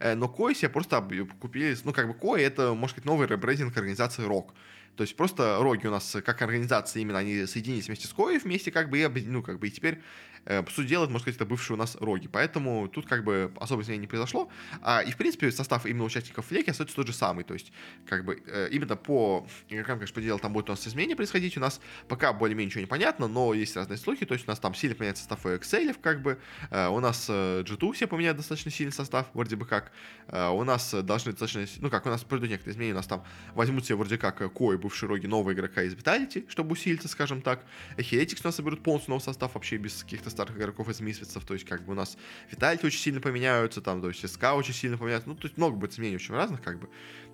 [0.00, 1.00] э, но Koi себе просто
[1.40, 4.52] купили, ну, как бы Koi это, можно сказать, новый ребрендинг организации Rock.
[4.98, 8.72] То есть просто роги у нас как организация именно они соединились вместе с Коей вместе
[8.72, 10.02] как бы и, ну, как бы и теперь
[10.44, 12.26] э, по сути дела, можно сказать, это бывшие у нас роги.
[12.26, 14.50] Поэтому тут как бы особо изменений не произошло.
[14.82, 17.44] А, и в принципе состав именно участников флеки остается тот же самый.
[17.44, 17.72] То есть
[18.06, 21.56] как бы э, именно по игрокам, конечно, по делу там будет у нас изменения происходить.
[21.56, 24.26] У нас пока более-менее ничего не понятно, но есть разные слухи.
[24.26, 26.40] То есть у нас там сильно поменяется состав Excel, как бы.
[26.70, 29.92] Э, у нас э, G2 все поменяют достаточно сильный состав, вроде бы как.
[30.26, 33.24] Э, у нас должны достаточно, ну как, у нас пройдут некоторые изменения, у нас там
[33.54, 37.64] возьмут себе вроде как Кой, бывший роги, нового игрока из Vitality, чтобы усилиться, скажем так.
[37.98, 41.54] Heretics у нас соберут полностью новый состав вообще без каких-то старых игроков из Мисфицев, то
[41.54, 42.16] есть как бы у нас
[42.50, 45.76] Vitality очень сильно поменяются, там, то есть СК очень сильно поменяются, ну, то есть много
[45.76, 46.88] будет изменений очень разных, как бы,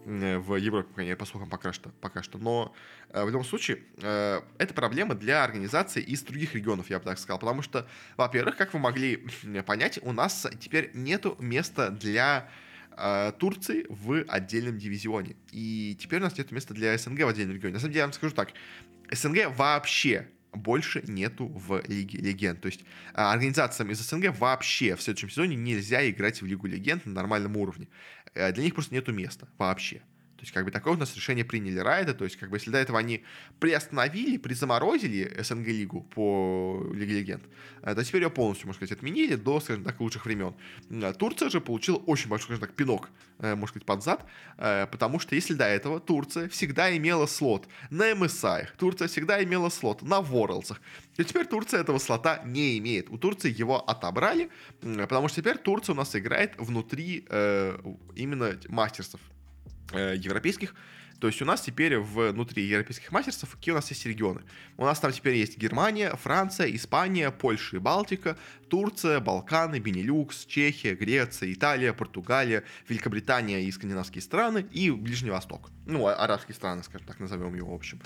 [0.05, 2.38] э, в Европе, по, по слухам, пока что, пока что.
[2.38, 2.75] Но
[3.11, 7.19] э, в любом случае, э, это проблема для организаций из других регионов, я бы так
[7.19, 7.87] сказал, потому что,
[8.17, 9.29] во-первых, как вы могли
[9.64, 12.49] понять, у нас теперь нету места для
[13.38, 15.37] Турции в отдельном дивизионе.
[15.50, 17.74] И теперь у нас нет места для СНГ в отдельном регионе.
[17.74, 18.52] На самом деле, я вам скажу так.
[19.11, 22.61] СНГ вообще больше нету в Лиге Легенд.
[22.61, 27.04] То есть а, организациям из СНГ вообще в следующем сезоне нельзя играть в Лигу Легенд
[27.07, 27.88] на нормальном уровне.
[28.35, 30.02] Э, для них просто нету места вообще.
[30.37, 32.14] То есть, как бы, такое у нас решение приняли Райда.
[32.14, 33.25] То есть, как бы, если до этого они
[33.61, 37.44] приостановили, призаморозили СНГ-лигу по Лиге Легенд,
[37.83, 40.55] э, то теперь ее полностью, можно сказать, отменили до, скажем так, лучших времен.
[40.90, 44.27] Э, Турция же получила очень большой, скажем так, пинок, э, можно сказать, под зад,
[44.90, 50.03] потому что если до этого Турция всегда имела слот на MSI, Турция всегда имела слот
[50.03, 50.77] на Worlds,
[51.16, 53.09] то теперь Турция этого слота не имеет.
[53.11, 57.79] У Турции его отобрали, потому что теперь Турция у нас играет внутри э,
[58.16, 59.20] именно мастерсов
[59.92, 60.75] э, европейских.
[61.20, 64.42] То есть у нас теперь внутри европейских мастерств какие у нас есть регионы?
[64.77, 68.37] У нас там теперь есть Германия, Франция, Испания, Польша и Балтика,
[68.68, 75.70] Турция, Балканы, Бенилюкс, Чехия, Греция, Италия, Португалия, Великобритания и скандинавские страны и Ближний Восток.
[75.87, 78.01] Ну, а, арабские страны, скажем так, назовем его в общем.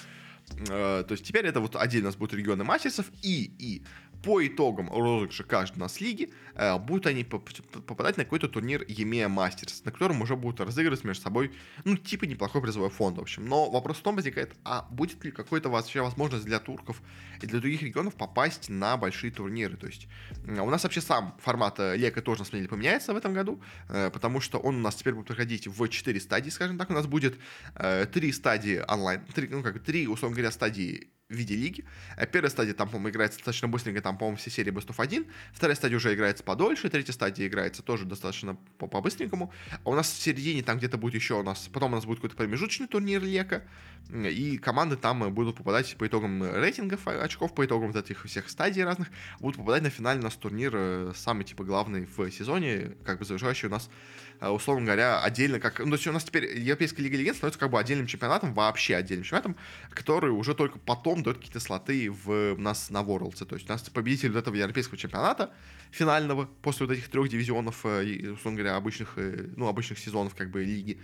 [0.68, 3.82] Э, то есть теперь это вот отдельно у нас будут регионы мастерсов и, и
[4.22, 9.82] по итогам розыгрыша каждой нас лиги э, будут они попадать на какой-то турнир EMEA Masters,
[9.84, 11.52] на котором уже будут разыгрывать между собой,
[11.84, 13.46] ну, типа неплохой призовой фонд, в общем.
[13.46, 17.00] Но вопрос в том возникает, а будет ли какой-то вообще возможность для турков
[17.40, 19.76] и для других регионов попасть на большие турниры?
[19.76, 20.08] То есть
[20.46, 23.62] у нас вообще сам формат э, Лека тоже, на самом деле, поменяется в этом году,
[23.88, 26.90] э, потому что он у нас теперь будет проходить в 4 стадии, скажем так.
[26.90, 27.38] У нас будет
[27.76, 31.84] 3 стадии онлайн, 3, ну, как 3, условно говоря, стадии в виде лиги.
[32.16, 35.26] Э, первая стадия там, по-моему, играется достаточно быстренько, там, по-моему, все серии Best of 1.
[35.52, 39.52] Вторая стадия уже играется подольше, третья стадия играется тоже достаточно по-быстренькому.
[39.84, 42.18] А у нас в середине там где-то будет еще у нас, потом у нас будет
[42.18, 43.64] какой-то промежуточный турнир Лека,
[44.10, 48.82] и команды там будут попадать по итогам рейтингов очков, по итогам вот этих всех стадий
[48.82, 49.08] разных,
[49.40, 53.24] будут попадать на финальный у нас турнир, э, самый, типа, главный в сезоне, как бы
[53.26, 55.78] завершающий у нас Э, условно говоря, отдельно как...
[55.80, 58.96] Ну, то есть у нас теперь Европейская Лига Легенд становится как бы отдельным чемпионатом, вообще
[58.96, 59.56] отдельным чемпионатом,
[59.90, 63.44] который уже только потом дает какие-то слоты в нас на Worlds.
[63.44, 65.52] То есть у нас победитель вот этого европейского чемпионата
[65.90, 70.50] финального после вот этих трех дивизионов, э, условно говоря, обычных, э, ну, обычных сезонов как
[70.50, 71.00] бы лиги,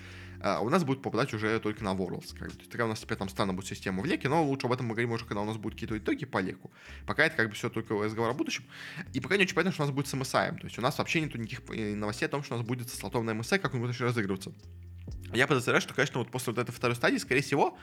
[0.47, 2.37] а у нас будет попадать уже только на Worlds.
[2.39, 2.55] Как бы.
[2.55, 4.75] То есть такая у нас теперь там странная будет система в леке, но лучше об
[4.75, 6.71] этом мы говорим уже, когда у нас будут какие-то итоги по леку.
[7.07, 8.65] Пока это как бы все только разговор о будущем.
[9.15, 10.59] И пока не очень понятно, что у нас будет с MSI.
[10.59, 12.91] То есть у нас вообще нету никаких э, новостей о том, что у нас будет
[12.91, 14.53] со слотом на MSI, как он будет еще разыгрываться.
[15.33, 17.79] Я подозреваю, что, конечно, вот после вот этой второй стадии, скорее всего,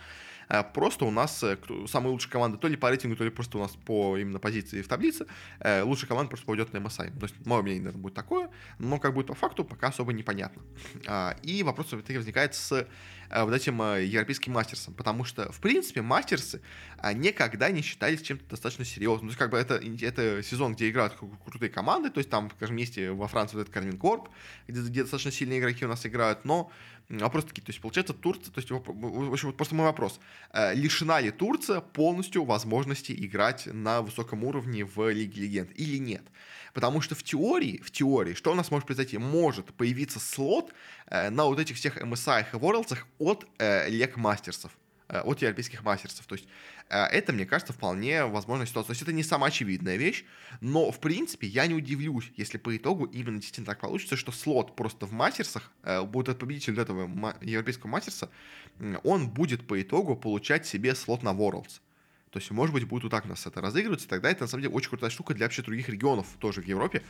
[0.63, 3.61] просто у нас э, самая лучшая команда то ли по рейтингу, то ли просто у
[3.61, 5.25] нас по именно позиции в таблице,
[5.59, 7.17] э, лучшая команда просто пойдет на MSI.
[7.17, 10.61] То есть, мое мнение, наверное, будет такое, но как будет по факту, пока особо непонятно.
[11.07, 12.87] А, и вопрос в итоге возникает с
[13.33, 16.61] вот этим европейским мастерсом, потому что, в принципе, мастерсы
[17.13, 19.29] никогда не считались чем-то достаточно серьезным.
[19.29, 22.75] То есть, как бы это, это сезон, где играют крутые команды, то есть там, скажем,
[22.75, 24.27] вместе во Франции вот этот Кармин Корп,
[24.67, 26.71] где, где достаточно сильные игроки у нас играют, но
[27.19, 28.75] Вопрос такие, то есть получается Турция, то есть, в
[29.31, 30.19] общем, вот просто мой вопрос.
[30.53, 36.23] Э, лишена ли Турция полностью возможности играть на высоком уровне в Лиге Легенд или нет?
[36.73, 39.17] Потому что в теории, в теории, что у нас может произойти?
[39.17, 40.73] Может появиться слот
[41.07, 44.71] э, на вот этих всех MSI и Worlds от э, Лег Мастерсов.
[45.11, 46.25] Э, от европейских мастерств.
[46.25, 46.47] То есть
[46.87, 48.87] э, это, мне кажется, вполне возможная ситуация.
[48.87, 50.23] То есть это не самая очевидная вещь,
[50.61, 54.73] но, в принципе, я не удивлюсь, если по итогу именно действительно так получится, что слот
[54.77, 58.29] просто в мастерсах, э, будет победитель этого европейского мастерса,
[59.03, 61.81] он будет по итогу получать себе слот на Worlds.
[62.29, 64.63] То есть, может быть, будет вот так у нас это разыгрываться, тогда это, на самом
[64.63, 67.03] деле, очень крутая штука для вообще других регионов тоже в Европе,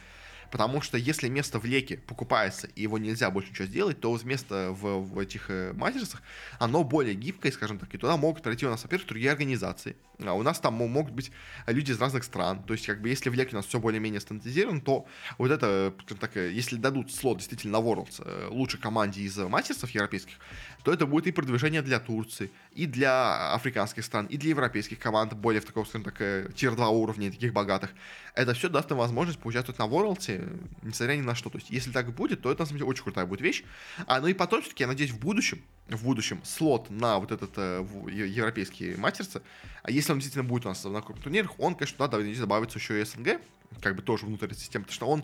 [0.51, 4.71] Потому что если место в леке покупается, и его нельзя больше ничего сделать, то место
[4.71, 6.21] в, в этих э, мастерствах,
[6.59, 9.95] оно более гибкое, скажем так, и туда могут пройти у нас, во-первых, другие организации.
[10.19, 11.31] А у нас там могут быть
[11.67, 12.63] люди из разных стран.
[12.63, 15.93] То есть, как бы, если в леке у нас все более-менее стандартизировано, то вот это,
[16.19, 20.35] так, э, если дадут слот действительно на Worlds э, лучшей команде из мастерств европейских,
[20.83, 25.33] то это будет и продвижение для Турции, и для африканских стран, и для европейских команд,
[25.33, 26.17] более в таком, скажем так,
[26.55, 27.91] тир-2 уровня, таких богатых.
[28.33, 31.49] Это все даст им возможность поучаствовать на Worlds, несмотря ни на что.
[31.49, 33.63] То есть, если так будет, то это, на самом деле, очень крутая будет вещь.
[34.07, 37.51] А, ну и потом, все-таки, я надеюсь, в будущем, в будущем слот на вот этот
[37.57, 39.41] э, европейский мастерство,
[39.83, 43.01] а если он действительно будет у нас на крупных турнирах, он, конечно, туда добавится еще
[43.01, 43.41] и СНГ,
[43.81, 45.23] как бы тоже внутрь системы, потому что он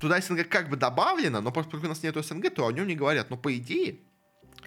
[0.00, 2.94] туда СНГ как бы добавлено, но поскольку у нас нет СНГ, то о нем не
[2.94, 3.30] говорят.
[3.30, 3.98] Но по идее,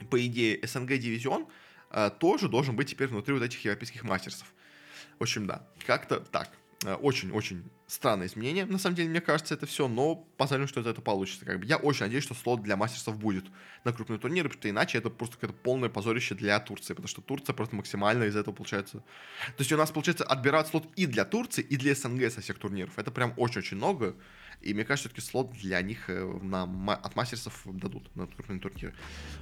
[0.09, 1.47] по идее, СНГ-дивизион
[1.91, 4.53] э, тоже должен быть теперь внутри вот этих европейских мастерсов.
[5.19, 6.49] В общем, да, как-то так.
[6.83, 10.87] Очень-очень э, странное изменение, на самом деле, мне кажется, это все, но посмотрим, что из
[10.87, 11.45] этого получится.
[11.45, 11.65] Как бы.
[11.65, 13.45] Я очень надеюсь, что слот для мастерсов будет
[13.83, 17.21] на крупные турниры, потому что иначе это просто какое-то полное позорище для Турции, потому что
[17.21, 18.99] Турция просто максимально из этого получается...
[19.45, 22.57] То есть у нас, получается, отбирают слот и для Турции, и для СНГ со всех
[22.57, 22.97] турниров.
[22.97, 24.15] Это прям очень-очень много,
[24.61, 26.63] И мне кажется, все-таки слот для них э, на,
[26.95, 28.95] от мастерсов дадут на крупные турниры.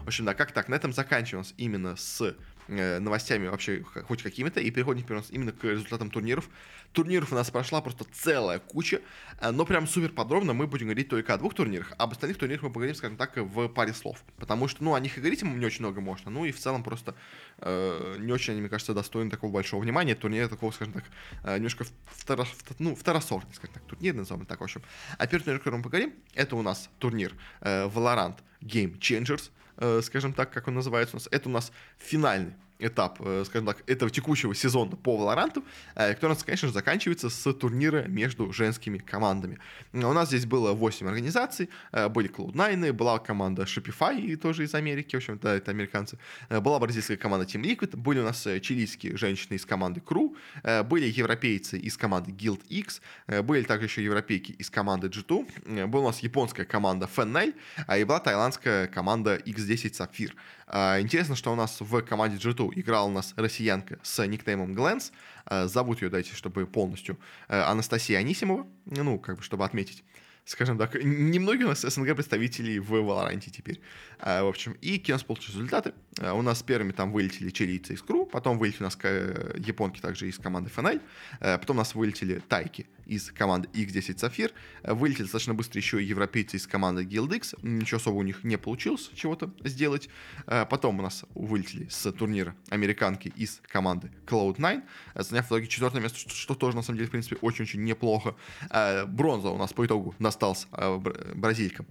[0.04, 2.36] В общем, да, как так, на этом заканчиваем именно с
[2.71, 6.47] Э, новостями вообще хоть какими-то, и переходим теперь у нас именно к результатам турниров.
[6.93, 9.02] Турниров у нас прошла просто целая куча,
[9.39, 12.63] э, но прям супер подробно мы будем говорить только о двух турнирах, об остальных турнирах
[12.63, 14.23] мы поговорим, скажем так, в паре слов.
[14.38, 16.84] Потому что, ну, о них и говорить не очень много можно, ну и в целом
[16.84, 17.15] просто
[17.60, 20.15] э, не очень они, мне кажется, достойны такого большого внимания.
[20.15, 21.04] Турнир такого, скажем так,
[21.43, 22.45] э, немножко второ,
[22.80, 24.82] ну, второсортный, скажем так, турнир назовем так, в общем.
[25.17, 29.52] А первый турнир, о котором мы поговорим, это у нас турнир э, Valorant Game Changers,
[29.82, 33.67] Э, скажем так, как он называется у нас, это у нас финальный этап, э, скажем
[33.67, 35.63] так, этого текущего сезона по Валоранту,
[35.95, 39.59] э, который у нас, конечно же, заканчивается с турнира между женскими командами.
[39.93, 41.69] У нас здесь было 8 организаций,
[42.09, 46.17] были Cloud9, была команда Shopify, тоже из Америки, в общем-то, это американцы,
[46.49, 50.35] была бразильская команда Team Liquid, были у нас чилийские женщины из команды Crew,
[50.83, 56.07] были европейцы из команды Guild X, были также еще европейки из команды G2, была у
[56.07, 57.53] нас японская команда Fennel,
[57.97, 61.01] и была тайландская команда X X10 Sapphire.
[61.01, 65.12] Интересно, что у нас в команде G2 играла у нас россиянка с никнеймом Глэнс.
[65.45, 67.17] А, зовут ее, дайте, чтобы полностью.
[67.47, 68.67] А, Анастасия Анисимова.
[68.86, 70.03] Ну, как бы, чтобы отметить
[70.45, 73.79] скажем так, немногие у нас СНГ представителей в Валоранте теперь.
[74.19, 75.93] В общем, и Кинос получил результаты.
[76.19, 80.27] У нас первыми там вылетели чилийцы из КРУ, потом вылетели у нас э, японки также
[80.27, 81.01] из команды ФНЛ,
[81.39, 84.53] потом у нас вылетели тайки из команды X10 Сафир.
[84.83, 87.59] Вылетели достаточно быстро еще и европейцы из команды GuildX.
[87.63, 90.09] Ничего особо у них не получилось чего-то сделать.
[90.45, 94.83] Э, потом у нас вылетели с турнира американки из команды Cloud9,
[95.15, 98.35] заняв в итоге четвертое место, что, тоже, на самом деле, в принципе, очень-очень неплохо.
[98.69, 100.97] Э, бронза у нас по итогу досталась э,
[101.35, 101.87] бразилькам.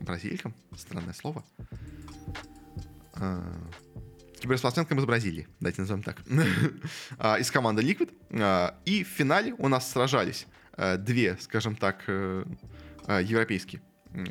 [0.00, 0.54] Бразилькам?
[0.76, 1.44] Странное слово
[4.38, 6.22] киберспортсменкам из Бразилии, давайте назовем так,
[7.18, 8.12] а, из команды Liquid.
[8.30, 12.44] А, и в финале у нас сражались а, две, скажем так, э,
[13.22, 13.82] европейские,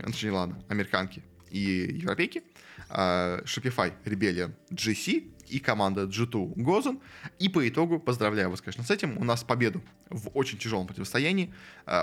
[0.05, 1.59] точнее, ладно, американки и
[2.01, 2.43] европейки.
[2.89, 6.99] Shopify Rebellion GC и команда G2 Гозен.
[7.39, 11.53] И по итогу, поздравляю вас, конечно, с этим, у нас победу в очень тяжелом противостоянии.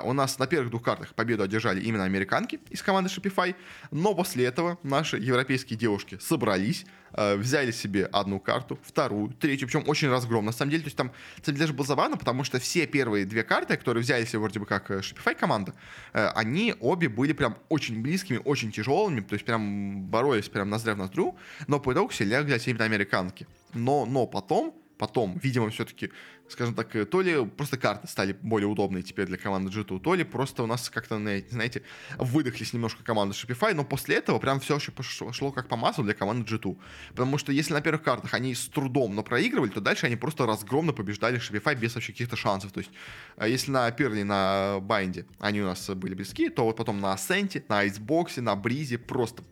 [0.05, 3.55] У нас на первых двух картах победу одержали именно американки из команды Shopify,
[3.91, 9.85] но после этого наши европейские девушки собрались, э, взяли себе одну карту, вторую, третью, причем
[9.87, 10.45] очень разгром.
[10.45, 12.87] На самом деле, то есть там, на самом деле, даже было забавно, потому что все
[12.87, 15.75] первые две карты, которые взяли себе вроде бы как э, Shopify команда,
[16.13, 20.95] э, они обе были прям очень близкими, очень тяжелыми, то есть прям боролись прям ноздря
[20.95, 21.37] в ноздрю,
[21.67, 23.47] но по итогу все легли именно американки.
[23.75, 26.11] Но, но потом потом, видимо, все-таки,
[26.49, 30.25] скажем так, то ли просто карты стали более удобные теперь для команды G2, то ли
[30.25, 31.83] просто у нас как-то, знаете,
[32.19, 36.05] выдохлись немножко команды Shopify, но после этого прям все еще пошло, шло как по маслу
[36.05, 36.77] для команды G2.
[37.11, 40.47] Потому что если на первых картах они с трудом, но проигрывали, то дальше они просто
[40.47, 42.73] разгромно побеждали Shopify без вообще каких-то шансов.
[42.73, 42.91] То есть,
[43.37, 47.13] э, если на Пёрле, на Байнде они у нас были близки, то вот потом на
[47.13, 49.43] Асценте, на Айсбоксе, на Бризе просто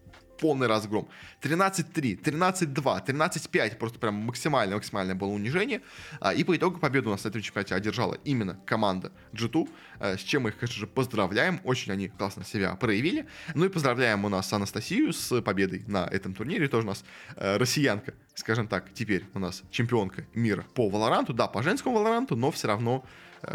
[0.43, 1.09] полный разгром.
[1.41, 5.83] 13-3, 13-2, 13-5, просто прям максимальное, максимальное было унижение.
[6.21, 9.69] А, и по итогу победу у нас на этом чемпионате одержала именно команда G2,
[10.01, 11.61] а, с чем мы их, конечно же, поздравляем.
[11.63, 13.27] Очень они классно себя проявили.
[13.55, 16.67] Ну и поздравляем у нас Анастасию с победой на этом турнире.
[16.67, 17.05] Тоже у нас
[17.37, 21.33] э, россиянка, скажем так, теперь у нас чемпионка мира по Валоранту.
[21.33, 23.05] Да, по женскому Валоранту, но все равно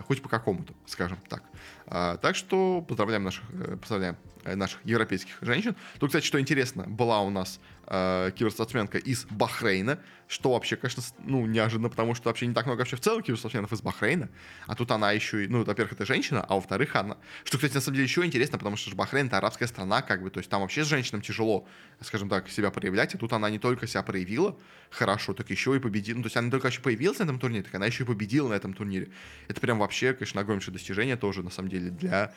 [0.07, 1.43] хоть по какому-то, скажем так.
[1.85, 4.17] А, так что поздравляем наших, э, поздравляем
[4.55, 5.75] наших европейских женщин.
[5.99, 11.45] Тут, кстати, что интересно, была у нас э, киберспортсменка из Бахрейна, что вообще, конечно, ну,
[11.45, 14.29] неожиданно, потому что вообще не так много вообще в целом киберспортсменов из Бахрейна,
[14.65, 17.17] а тут она еще и, ну, во-первых, это женщина, а во-вторых, она...
[17.43, 20.29] Что, кстати, на самом деле еще интересно, потому что Бахрейн— это арабская страна, как бы,
[20.29, 21.67] то есть там вообще с женщинам тяжело,
[22.01, 24.57] скажем так, себя проявлять, и тут она не только себя проявила
[24.89, 27.39] хорошо, так еще и победила, ну, то есть она не только еще появилась на этом
[27.39, 29.09] турнире, так она еще и победила на этом турнире.
[29.47, 32.33] Это прям вообще, конечно, огромнейшее достижение тоже, на самом деле, для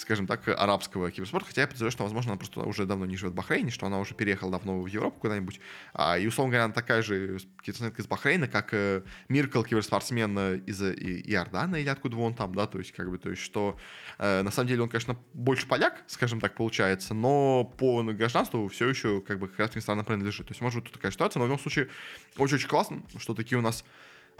[0.00, 3.32] скажем так, арабского киберспорта, хотя я подозреваю, что, возможно, она просто уже давно не живет
[3.32, 5.60] в Бахрейне, что она уже переехала давно в Европу куда-нибудь,
[5.94, 10.82] а, и, условно говоря, она такая же киберспортсменка из Бахрейна, как э, Миркл, киберспортсмен из
[10.82, 13.78] Иордана или откуда он там, да, то есть, как бы, то есть, что,
[14.18, 18.88] э, на самом деле, он, конечно, больше поляк, скажем так, получается, но по гражданству все
[18.88, 21.48] еще, как бы, как раз страна принадлежит, то есть, может, тут такая ситуация, но в
[21.48, 21.88] любом случае,
[22.36, 23.84] очень-очень классно, что такие у нас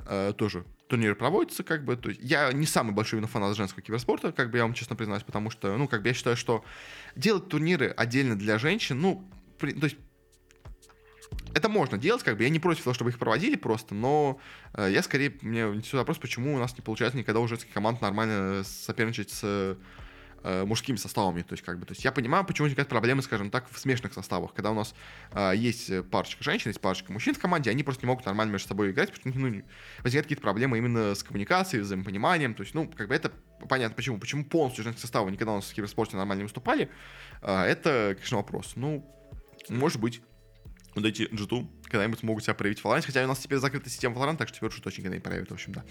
[0.06, 4.32] э, тоже турниры проводятся, как бы, то есть я не самый большой фанат женского киберспорта,
[4.32, 6.64] как бы я вам честно признаюсь, потому что, ну, как бы я считаю, что
[7.14, 9.24] делать турниры отдельно для женщин, ну,
[9.58, 9.96] при, то есть
[11.54, 14.40] это можно делать, как бы, я не против того, чтобы их проводили просто, но
[14.74, 18.00] э, я скорее, мне интересует вопрос, почему у нас не получается никогда у женских команд
[18.00, 19.76] нормально соперничать с
[20.42, 21.42] э, мужскими составами.
[21.42, 24.12] То есть, как бы, то есть я понимаю, почему возникают проблемы, скажем так, в смешанных
[24.12, 24.54] составах.
[24.54, 24.94] Когда у нас
[25.32, 28.68] э, есть парочка женщин, есть парочка мужчин в команде, они просто не могут нормально между
[28.68, 29.62] собой играть, потому что ну,
[30.02, 32.54] возникают какие-то проблемы именно с коммуникацией, взаимопониманием.
[32.54, 33.32] То есть, ну, как бы это
[33.68, 34.18] понятно почему.
[34.18, 36.90] Почему полностью женские составы никогда у нас в киберспорте нормально не выступали,
[37.42, 38.72] э, это, конечно, вопрос.
[38.76, 39.06] Ну,
[39.68, 40.22] может быть,
[40.94, 44.16] вот эти G2 когда-нибудь могут себя проявить в Valorant, хотя у нас теперь закрытая система
[44.16, 45.84] Valorant, так что теперь уже точно не проявят, в общем, да.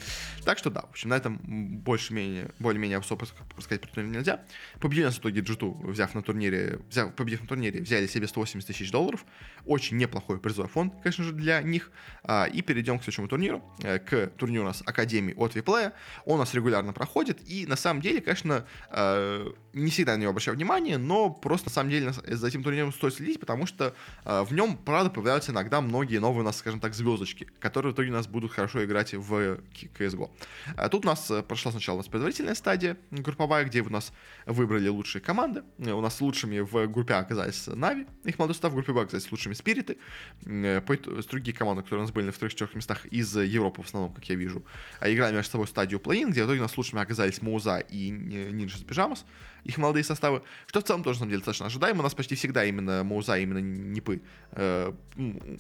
[0.44, 3.26] Так что да, в общем, на этом больше-менее, более-менее особо
[3.60, 4.42] сказать про турнир нельзя.
[4.80, 8.68] Победили нас в итоге G2, взяв на турнире, взяв, победив на турнире, взяли себе 180
[8.68, 9.26] тысяч долларов.
[9.66, 11.92] Очень неплохой призовой фонд, конечно же, для них.
[12.24, 15.94] А, и перейдем к следующему турниру, э, к турниру у нас Академии от Виплея.
[16.26, 20.32] Он у нас регулярно проходит, и на самом деле, конечно, э, не всегда на него
[20.32, 23.94] обращаю внимание, но просто на самом деле за этим турниром стоит следить, потому что
[24.26, 27.96] э, в нем, правда, появляются иногда многие новые у нас, скажем так, звездочки, которые в
[27.96, 29.60] итоге у нас будут хорошо играть в
[29.98, 30.30] CSGO.
[30.78, 34.14] А тут у нас э, прошла сначала у нас предварительная стадия групповая, где у нас
[34.46, 35.64] выбрали лучшие команды.
[35.80, 39.02] Э, у нас лучшими в группе А оказались Нави, их молодой состав, в группе Б
[39.02, 39.98] оказались лучшими Спириты.
[40.46, 40.82] Э,
[41.30, 44.36] другие команды, которые у нас были на вторых-четырех местах из Европы в основном, как я
[44.36, 44.64] вижу,
[45.00, 48.12] а играли между собой стадию плей где в итоге у нас лучшими оказались Мауза и
[48.12, 49.26] Ninjas Pyjamas
[49.64, 52.00] их молодые составы, что в целом тоже, на самом деле, достаточно ожидаемо.
[52.00, 54.94] У нас почти всегда именно Мауза, именно Нипы э,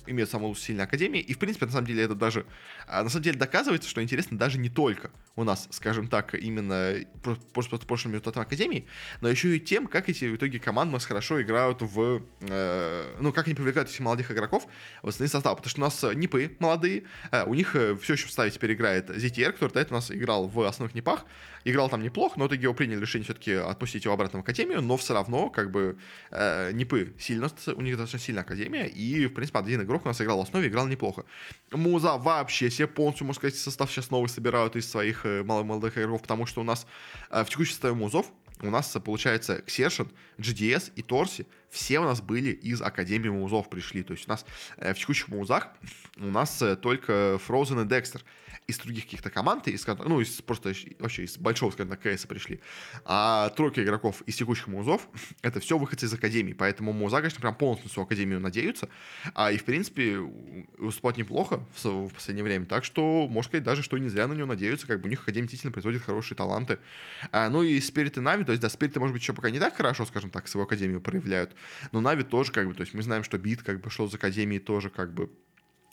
[0.07, 1.25] имеют самую сильную академию.
[1.25, 2.45] И, в принципе, на самом деле, это даже,
[2.87, 6.95] а, на самом деле, доказывается, что интересно даже не только у нас, скажем так, именно
[7.53, 8.87] просто прошлыми результатами академии,
[9.21, 13.15] но еще и тем, как эти в итоге команды у нас хорошо играют в, э,
[13.19, 14.67] ну, как они привлекают этих молодых игроков
[15.01, 15.55] в основные составы.
[15.55, 18.73] Потому что у нас Нипы молодые, э, у них э, все еще в составе теперь
[18.73, 21.25] играет ZTR, который до этого у нас играл в основных Нипах,
[21.63, 24.81] играл там неплохо, но в итоге его приняли решение все-таки отпустить его обратно в Академию,
[24.81, 25.97] но все равно, как бы,
[26.31, 30.19] э, Нипы сильно, у них достаточно сильная Академия, и, в принципе, один игрок у нас
[30.21, 31.25] играл в основе, играл неплохо.
[31.71, 36.21] Муза вообще себе полностью, можно сказать, состав сейчас новый собирают из своих э, молодых игроков,
[36.21, 36.85] потому что у нас
[37.29, 38.25] э, в текущей составе Музов
[38.61, 44.03] у нас, получается, Ксершин, GDS и Торси, все у нас были из Академии Музов пришли.
[44.03, 44.45] То есть у нас
[44.77, 45.69] э, в текущих Музах
[46.17, 48.23] у нас э, только Frozen и Декстер
[48.69, 52.59] из других каких-то команд, из, ну, из просто вообще из большого, скажем так, КС пришли.
[53.03, 55.07] А тройка игроков из текущих музов—
[55.41, 58.89] это все выходцы из Академии, поэтому муза, конечно, прям полностью на свою Академию надеются,
[59.33, 60.19] а и, в принципе,
[60.77, 64.33] выступать неплохо в, в последнее время, так что, можно сказать, даже, что не зря на
[64.33, 66.77] него надеются, как бы у них Академия действительно производит хорошие таланты.
[67.31, 69.59] А, ну и Спирит и Нави, то есть, да, Спириты, может быть, еще пока не
[69.59, 71.55] так хорошо, скажем так, свою Академию проявляют,
[71.91, 74.13] но Нави тоже, как бы, то есть мы знаем, что Бит, как бы, шел из
[74.13, 75.31] Академии тоже, как бы,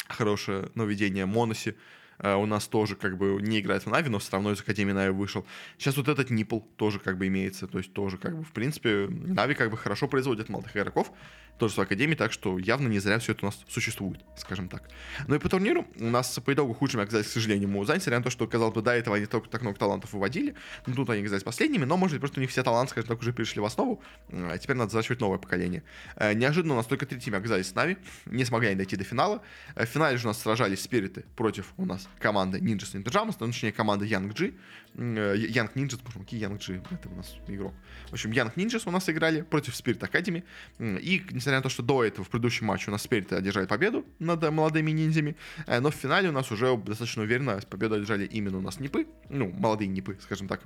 [0.08, 1.74] хорошее нововведение m0NESY,
[2.22, 5.12] у нас тоже как бы не играет в Нави, но все равно из Академии Нави
[5.12, 5.46] вышел.
[5.78, 9.08] Сейчас вот этот npl тоже как бы имеется, то есть тоже как бы в принципе
[9.08, 11.12] Нави как бы хорошо производит молодых игроков,
[11.58, 14.88] тоже в Академии, так что явно не зря все это у нас существует, скажем так.
[15.26, 18.24] Ну и по турниру у нас по итогу худшими оказались, к сожалению, MOUZ, несмотря на
[18.24, 20.54] то, что, казалось бы, до этого они только так много талантов выводили,
[20.86, 23.20] ну тут они оказались последними, но, может быть, просто у них все таланты, скажем так,
[23.20, 25.82] уже перешли в основу, а теперь надо заращивать новое поколение.
[26.16, 27.96] Э, неожиданно у нас только три тима оказались с Нави,
[28.26, 29.42] не смогли они дойти до финала.
[29.74, 33.36] Э, в финале же у нас сражались Спириты против у нас команды Ninjas and Pajamas,
[33.38, 34.52] точнее команда Young G,
[34.94, 37.74] Young Ninjas, боже мой, Young G, это у нас игрок.
[38.08, 40.44] В общем, Young Ninjas у нас играли против Spirit Academy,
[40.78, 44.04] и, несмотря на то, что до этого в предыдущем матче у нас Spirit одержали победу
[44.18, 45.36] над молодыми ниндзями,
[45.66, 49.06] э, но в финале у нас уже достаточно уверенно победу одержали именно у нас Нипы,
[49.28, 50.60] ну, молодые Нипы, скажем так,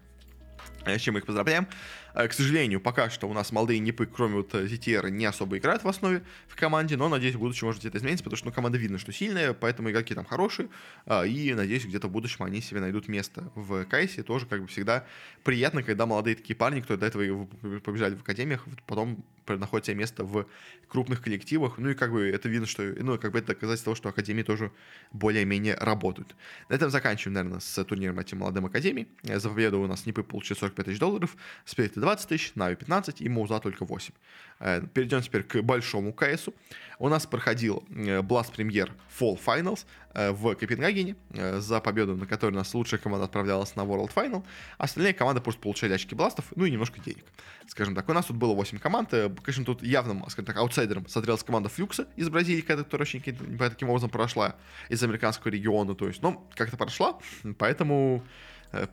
[0.87, 1.67] с чем мы их поздравляем.
[2.15, 5.59] Э, к сожалению, пока что у нас молодые НИПы, кроме вот ZTR, э, не особо
[5.59, 8.53] играют в основе в команде, но, надеюсь, в будущем, может, это изменится, потому что ну,
[8.53, 10.69] команда видно, что сильная, поэтому игроки там хорошие,
[11.07, 14.23] а, и, надеюсь, где-то в будущем они себе найдут место в Кайсе.
[14.23, 15.07] Тоже, как бы, всегда
[15.45, 17.47] приятно, когда молодые такие парни, кто до этого
[17.81, 20.47] побежали в академиях, потом находят себе место в
[20.89, 21.79] крупных коллективах.
[21.79, 24.43] Ну и как бы это видно, что ну, как бы это доказательство того, что академии
[24.43, 24.71] тоже
[25.13, 26.37] более-менее работают.
[26.69, 29.09] На этом заканчиваем, наверное, с турниром этим молодым академий.
[29.23, 33.29] За победу у нас НИПы получили 45 тысяч долларов, Спирит 20 тысяч, Нави 15 и
[33.29, 34.13] Мауза только 8.
[34.61, 36.55] Э, перейдем теперь к большому КСу.
[36.99, 42.53] У нас проходил э, Blast Premier Fall Finals э, в Копенгагене, за победу, на которой
[42.53, 44.45] нас лучшая команда отправлялась на World Final.
[44.77, 47.25] Остальные команды просто получали очки бластов, ну и немножко денег.
[47.67, 49.11] Скажем так, у нас тут было 8 команд.
[49.11, 54.11] Конечно, тут явным, скажем так, аутсайдером смотрелась команда Флюкса из Бразилии, которая очень таким образом
[54.11, 54.57] прошла
[54.89, 55.95] из американского региона.
[55.95, 57.19] То есть, ну, как-то прошла,
[57.59, 58.23] поэтому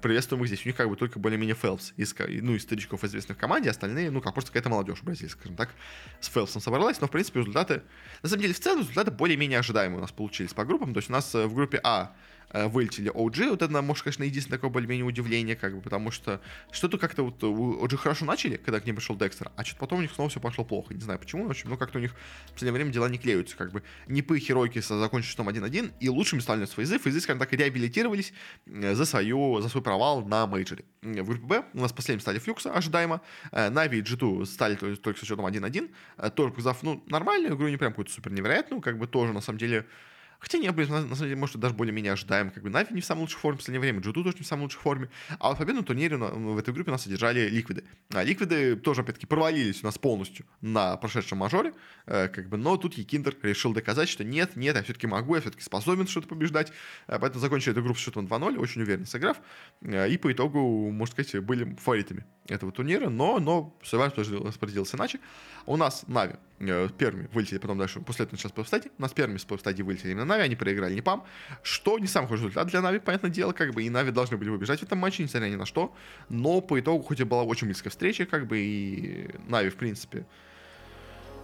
[0.02, 0.66] приветствуем их здесь.
[0.66, 4.12] У них как бы только более-менее Фелпс из, ну, из старичков известных в команде, остальные,
[4.12, 5.70] ну, как просто какая-то молодежь бразильская, скажем так,
[6.20, 7.84] с Фелпсом собралась, но, в принципе, результаты,
[8.24, 11.10] на самом деле, в целом результаты более-менее ожидаемые у нас получились по группам, то есть
[11.10, 13.50] у нас э, в группе А э, вылетели OG.
[13.50, 16.42] Вот это, может, конечно, единственное такое более-менее удивление, как бы, потому что
[16.72, 20.02] что-то как-то вот OG хорошо начали, когда к ним пришел Декстер, а что-то потом у
[20.02, 20.94] них снова все пошло плохо.
[20.94, 22.14] Не знаю почему, в общем, ну как-то у них
[22.48, 23.84] в последнее время дела не клеются, как бы.
[24.08, 27.00] Нипы Херойки закончили счетом 1-1, и лучшими стали фейзы.
[27.00, 28.34] Фейзы, скажем так, реабилитировались
[28.66, 30.86] э, за, свою, за свой провал на мейджоре.
[31.02, 33.22] В группе Б у нас последним стали Fluxo, ожидаемо.
[33.52, 36.32] Э, Нави и G2 стали только со счетом 1-1.
[36.32, 39.60] Тоже показав, ну, нормальную игру, не прям какую-то супер невероятную, как бы тоже, на самом
[39.60, 39.86] деле,
[40.40, 42.52] Хотя не, блин, на, на самом деле, может, даже более-менее ожидаем.
[42.52, 44.48] Как бы Нави не в самой лучшей форме в последнее время, G2 тоже не в
[44.48, 45.10] самой лучшей форме.
[45.40, 47.84] А вот победу на турнире в этой группе нас одержали Ликвиды.
[48.14, 51.74] А Ликвиды тоже, опять-таки, провалились у нас полностью на прошедшем мажоре.
[52.06, 55.42] Э, как бы, но тут YEKINDAR решил доказать, что нет, нет, я все-таки могу, я
[55.42, 56.72] все-таки способен что-то побеждать.
[57.08, 59.38] Э, поэтому закончили эту группу с счетом 2-0, очень уверенно сыграв.
[59.82, 65.20] Э, и по итогу, можно сказать, были фаворитами этого турнира, но, но Survivor распорядился иначе.
[65.66, 68.92] У нас Нави э, первыми вылетели, потом дальше, после этого сейчас по стадии.
[68.98, 71.24] У нас первыми с стадии вылетели именно Нави, они проиграли НиПам,
[71.64, 74.50] что не самый хороший результат для Нави, понятное дело, как бы, и Нави должны были
[74.50, 75.94] выбежать в этом матче, несмотря ни на что,
[76.30, 80.26] но по итогу, хоть и была очень близкая встреча, как бы, и Нави, в принципе,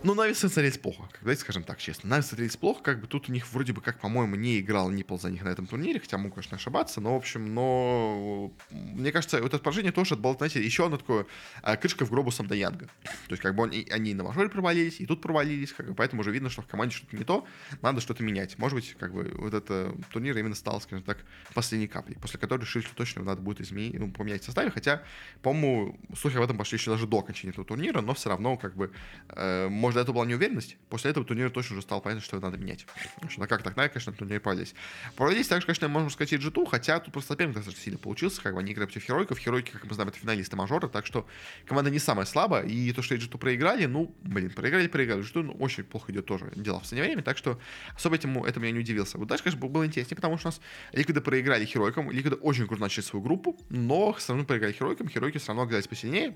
[0.03, 2.09] ну, Нави смотрелись плохо, давайте скажем так честно.
[2.09, 5.17] Нави смотрелись плохо, как бы тут у них вроде бы как, по-моему, не играл Ниппл
[5.17, 9.41] за них на этом турнире, хотя могу, конечно, ошибаться, но, в общем, но мне кажется,
[9.41, 11.25] вот это поражение тоже отбало, знаете, еще одно такое
[11.61, 12.87] а, крышка в гробу Самда Янга.
[13.03, 16.21] То есть, как бы они, они на мажоре провалились, и тут провалились, как бы, поэтому
[16.21, 17.47] уже видно, что в команде что-то не то,
[17.81, 18.57] надо что-то менять.
[18.57, 21.17] Может быть, как бы, вот это турнир именно стал, скажем так,
[21.53, 25.03] последней каплей, после которой решили, что точно надо будет изменить, ну, поменять составе, хотя,
[25.41, 28.75] по-моему, слухи об этом пошли еще даже до окончания этого турнира, но все равно, как
[28.75, 28.91] бы,
[29.29, 32.85] э, может, это была неуверенность, после этого турнира точно уже стало понятно, что надо менять.
[33.29, 35.47] Что, как так, надо, конечно, на турнире провалились.
[35.47, 38.59] Также, конечно, можно сказать, и G2, хотя тут просто соперник достаточно сильно получился, как бы
[38.59, 39.37] они играли против Херойков.
[39.37, 41.27] Херойки, как мы знаем, это финалисты мажора, так что
[41.65, 45.21] команда не самая слабая, и то, что G2 проиграли, ну, блин, проиграли, проиграли.
[45.21, 47.59] G2 ну, очень плохо идет тоже дела в последнее время, так что
[47.95, 49.17] особо этому, этому я не удивился.
[49.17, 52.81] Вот дальше, конечно, было интереснее, потому что у нас Ликвиды проиграли Херойкам, Ликвиды очень круто
[52.81, 56.35] начали свою группу, но все равно проиграли Херойкам, Херойки все равно оказались посильнее,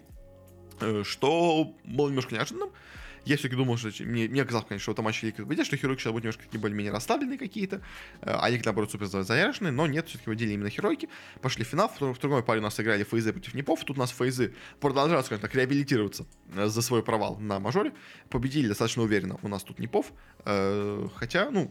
[0.79, 2.69] э, что было немножко неожиданным.
[3.27, 5.75] Я все-таки думал, что мне, мне казалось, конечно, что в этом матче Лик выйдет, что
[5.75, 7.81] Херойки сейчас будут немножко такие более-менее расслабленные какие-то,
[8.21, 11.09] э, а Лик, наоборот, супер заряженные, но нет, все-таки выделили именно Херойки.
[11.41, 13.99] Пошли в финал, в, в другой паре у нас играли Фейзы против Непов, тут у
[13.99, 16.25] нас Фейзы продолжают, скажем так, реабилитироваться
[16.55, 17.93] э, за свой провал на мажоре,
[18.29, 20.13] победили достаточно уверенно у нас тут Непов,
[20.45, 21.69] э, хотя, ну,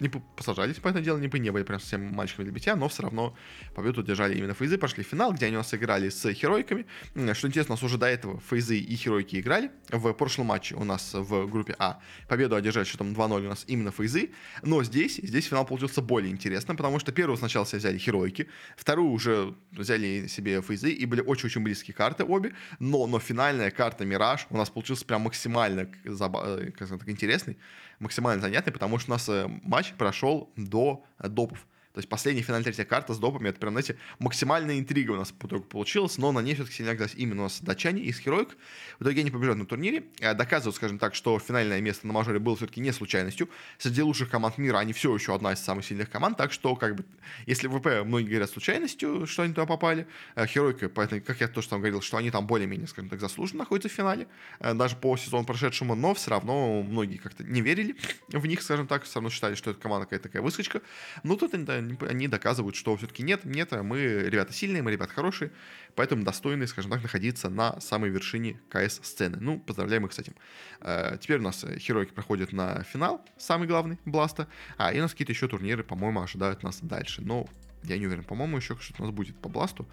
[0.00, 3.36] не посажались, понятное дело, не, не были прям совсем мальчиками для битья, но все равно
[3.74, 6.86] победу держали именно фейзы, пошли в финал, где они у нас играли с херойками.
[7.32, 9.70] Что интересно, у нас уже до этого фейзы и херойки играли.
[9.90, 13.90] В прошлом матче у нас в группе А победу одержали счетом 2-0 у нас именно
[13.90, 14.30] фейзы,
[14.62, 19.10] но здесь, здесь финал получился более интересным, потому что первую сначала себе взяли херойки, вторую
[19.10, 24.46] уже взяли себе фейзы, и были очень-очень близкие карты обе, но, но финальная карта Мираж
[24.50, 27.56] у нас получился прям максимально э, как сказать, интересный,
[27.98, 31.66] максимально занятный, потому что у нас э, матч прошел до допов.
[31.94, 35.32] То есть последняя финальная третья карта с допами, это прям, знаете, максимальная интрига у нас
[35.32, 38.50] по итогу получилась, но на ней все-таки сильно оказались именно у нас датчане из Heroic.
[38.98, 42.38] В итоге они побеждают на турнире, э, доказывают, скажем так, что финальное место на мажоре
[42.38, 43.48] было все-таки не случайностью.
[43.78, 46.96] Среди лучших команд мира они все еще одна из самых сильных команд, так что, как
[46.96, 47.04] бы,
[47.46, 51.68] если ВП многие говорят случайностью, что они туда попали, Heroic, э, поэтому, как я тоже
[51.68, 54.28] там говорил, что они там более-менее, скажем так, заслуженно находятся в финале,
[54.60, 57.96] э, даже по сезону прошедшему, но все равно многие как-то не верили
[58.28, 60.80] в них, скажем так, все равно считали, что это команда какая-то такая выскочка.
[61.22, 65.50] Но тут они доказывают доказывают, что все-таки нет, нет, мы ребята сильные, мы ребята хорошие,
[65.94, 69.38] поэтому достойны, скажем так, находиться на самой вершине КС-сцены.
[69.40, 70.34] Ну, поздравляем их с этим.
[70.80, 75.12] Э, теперь у нас Херойки проходят на финал, самый главный, Бласта, а и у нас
[75.12, 77.22] какие-то еще турниры, по-моему, ожидают нас дальше.
[77.22, 77.46] Но
[77.84, 79.86] я не уверен, по-моему, еще что-то у нас будет по Бласту.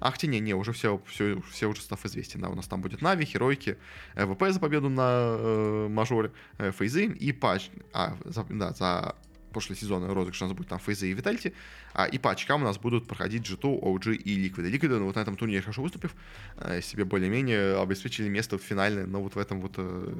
[0.00, 2.40] Ах, не, не, уже все, все, все уже став известен.
[2.40, 3.76] Да, у нас там будет Нави, Херойки,
[4.14, 7.68] ВП за победу на э, мажоре, э, Фейзы и Патч.
[7.92, 9.14] А, за, да, за
[9.50, 11.54] прошлый сезон розыгрыш у нас будет там Фейзы и Витальти,
[11.92, 14.70] а, и по очкам у нас будут проходить G2, OG и Liquid.
[14.70, 16.14] Liquid, ну, вот на этом турнире хорошо выступив,
[16.56, 20.14] э, себе более-менее обеспечили место в финальное, но вот в этом вот э,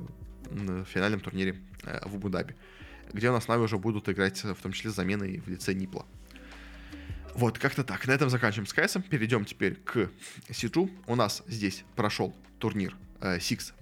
[0.93, 2.55] финальном турнире э, в Абу-Даби,
[3.13, 6.07] где у нас Нави уже будут играть в том числе с заменой в лице Нипла.
[7.35, 8.07] Вот, как-то так.
[8.09, 9.03] На этом заканчиваем с КСом.
[9.03, 10.11] Перейдем теперь к
[10.51, 10.91] Сиджу.
[11.07, 13.73] У нас здесь прошел турнир Э, Six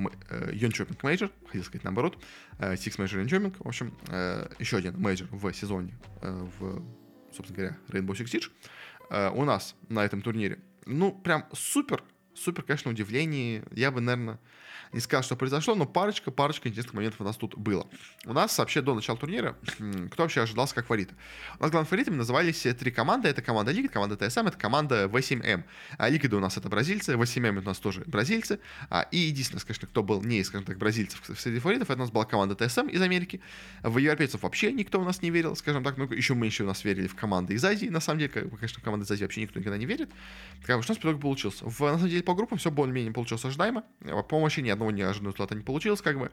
[0.52, 2.18] Йончопинг Мейджор, хотел сказать наоборот,
[2.58, 6.82] э, Six Major Йончопинг, в общем, э, еще один мейджор в сезоне в,
[7.32, 9.32] собственно говоря, Rainbow Six Siege.
[9.34, 12.02] У нас на этом турнире, ну, прям супер
[12.38, 14.38] супер, конечно, удивлений я бы, наверное,
[14.92, 17.86] не сказал, что произошло, но парочка, парочка интересных моментов у нас тут было.
[18.24, 19.56] У нас вообще до начала турнира,
[20.10, 21.14] кто вообще ожидался как фавориты?
[21.58, 23.28] У нас главными фаворитами назывались три команды.
[23.28, 25.64] Это команда Ликвид, команда ТСМ, это команда V7M.
[25.98, 28.60] А Ликвиды у нас это бразильцы, V7M у нас тоже бразильцы.
[28.88, 32.10] А, и единственное, конечно, кто был не, скажем так, бразильцев среди фаворитов, это у нас
[32.10, 33.40] была команда ТСМ из Америки.
[33.82, 36.84] В европейцев вообще никто у нас не верил, скажем так, ну еще меньше у нас
[36.84, 39.76] верили в команды из Азии, на самом деле, конечно, команды из Азии вообще никто никогда
[39.76, 40.08] не верит.
[40.08, 41.64] Бы, что у нас в итоге получился?
[41.64, 43.84] В, на самом деле, по группам все более-менее получилось ожидаемо.
[44.28, 46.30] По вообще ни одного неожиданного результата не получилось, как бы.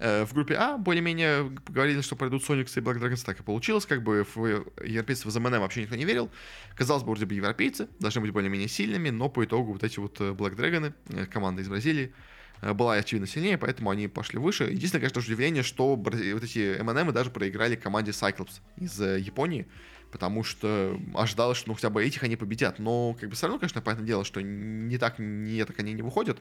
[0.00, 3.86] Э, в группе А более-менее говорили, что пройдут Соникс и Black Dragons, так и получилось,
[3.86, 4.44] как бы в
[4.84, 6.30] европейцев в МНМ вообще никто не верил.
[6.74, 10.20] Казалось бы, вроде бы европейцы должны быть более-менее сильными, но по итогу вот эти вот
[10.20, 12.12] э, Black Dragon, э, команда из Бразилии,
[12.60, 14.64] была очевидно сильнее, поэтому они пошли выше.
[14.64, 19.68] Единственное, конечно, удивление, что вот эти МНМ даже проиграли команде Cyclops из Японии,
[20.16, 22.78] потому что ожидалось, что ну, хотя бы этих они победят.
[22.78, 26.00] Но, как бы, все равно, конечно, понятное дело, что не так, не так они не
[26.00, 26.38] выходят.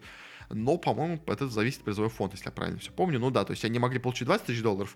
[0.50, 3.20] Но, по-моему, это зависит от призовой фонд, если я правильно все помню.
[3.20, 4.96] Ну да, то есть они могли получить 20 тысяч долларов,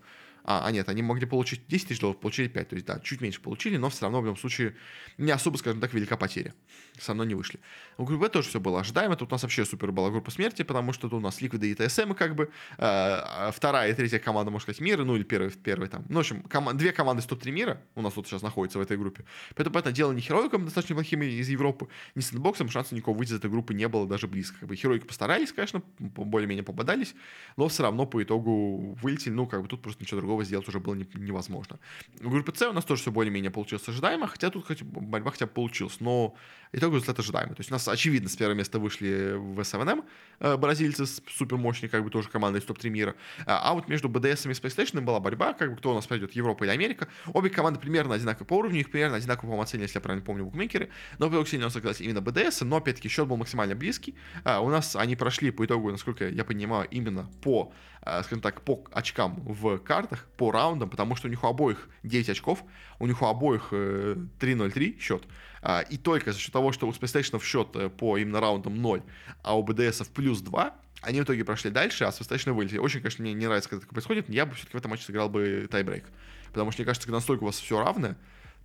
[0.49, 2.69] а, а нет, они могли получить 10 тысяч долларов, получили 5.
[2.69, 4.75] То есть, да, чуть меньше получили, но все равно в любом случае
[5.19, 6.55] не особо, скажем так, велика потеря.
[6.97, 7.59] Все равно не вышли.
[7.99, 9.15] У группы тоже все было ожидаемо.
[9.15, 11.75] Тут у нас вообще супер была группа смерти, потому что тут у нас Ликвиды и
[11.75, 15.87] ТСМ, как бы э, вторая и третья команда, можно сказать, мира, ну или первый, первый
[15.87, 16.03] там.
[16.09, 18.81] Ну, в общем, ком- две команды из топ-3 мира у нас тут сейчас находятся в
[18.81, 19.25] этой группе.
[19.55, 23.35] Поэтому, поэтому дело не Хероиком достаточно плохими из Европы, не сэндбоксом, шанса никого выйти из
[23.35, 24.61] этой группы не было даже близко.
[24.61, 27.13] Как бы Хероики постарались, конечно, более-менее попадались,
[27.55, 29.33] но все равно по итогу вылетели.
[29.33, 31.79] Ну, как бы тут просто ничего другого сделать уже было не, невозможно.
[32.19, 35.45] В группе С у нас тоже все более-менее получилось ожидаемо, хотя тут хоть, борьба хотя
[35.45, 36.35] бы получилась, но
[36.71, 37.55] итог результат ожидаемый.
[37.55, 40.03] То есть у нас, очевидно, с первого места вышли в СМНМ,
[40.39, 43.15] э, бразильцы с супер мощной, как бы тоже командой из топ-3 мира.
[43.45, 46.33] А, а вот между БДС и PlayStation была борьба, как бы кто у нас пойдет,
[46.33, 47.07] Европа или Америка.
[47.33, 50.45] Обе команды примерно одинаковые по уровню, их примерно одинаково по оценивали, если я правильно помню,
[50.45, 50.89] букмекеры.
[51.17, 54.15] Но в сильно согласен именно БДС, но опять-таки счет был максимально близкий.
[54.43, 58.83] А, у нас они прошли по итогу, насколько я понимаю, именно по скажем так, по
[58.91, 62.63] очкам в картах, по раундам, потому что у них у обоих 9 очков,
[62.99, 65.23] у них у обоих 3-0-3 э, счет,
[65.61, 69.03] а, и только за счет того, что у PlayStation счет э, по именно раундам 0,
[69.43, 72.77] а у BDS плюс 2, они в итоге прошли дальше, а с PlayStation вылетели.
[72.77, 75.03] Очень, конечно, мне не нравится, когда это происходит, но я бы все-таки в этом матче
[75.03, 76.05] сыграл бы тайбрейк.
[76.47, 78.17] Потому что, мне кажется, когда настолько у вас все равное,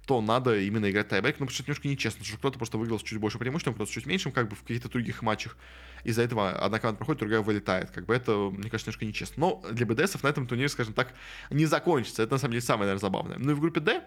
[0.07, 3.03] то надо именно играть тайбрейк, ну, потому что немножко нечестно, что кто-то просто выиграл с
[3.03, 5.57] чуть больше преимуществом, кто-то с чуть меньшим, как бы в каких-то других матчах.
[6.05, 7.91] Из-за этого одна команда проходит, другая вылетает.
[7.91, 9.41] Как бы это, мне кажется, немножко нечестно.
[9.41, 11.15] Но для БДСов на этом турнире, скажем так,
[11.51, 12.23] не закончится.
[12.23, 13.39] Это, на самом деле, самое, наверное, забавное.
[13.39, 14.03] Ну и в группе D,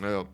[0.00, 0.24] э,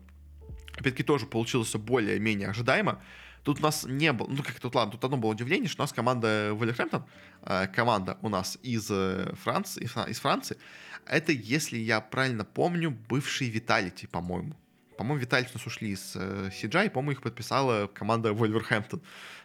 [0.73, 3.01] опять-таки, тоже получилось все более-менее ожидаемо.
[3.43, 5.83] Тут у нас не было, ну как тут, ладно, тут одно было удивление, что у
[5.83, 7.05] нас команда Вольверхэмптон,
[7.43, 10.57] э, команда у нас из э, Франции, из Франции,
[11.05, 14.55] это, если я правильно помню, бывший Виталити, по-моему.
[14.97, 19.01] По-моему, Виталий нас ушли из э, CGI, по-моему, их подписала команда Вольверхэмптон,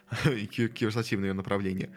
[0.47, 1.89] киберспортивное направление.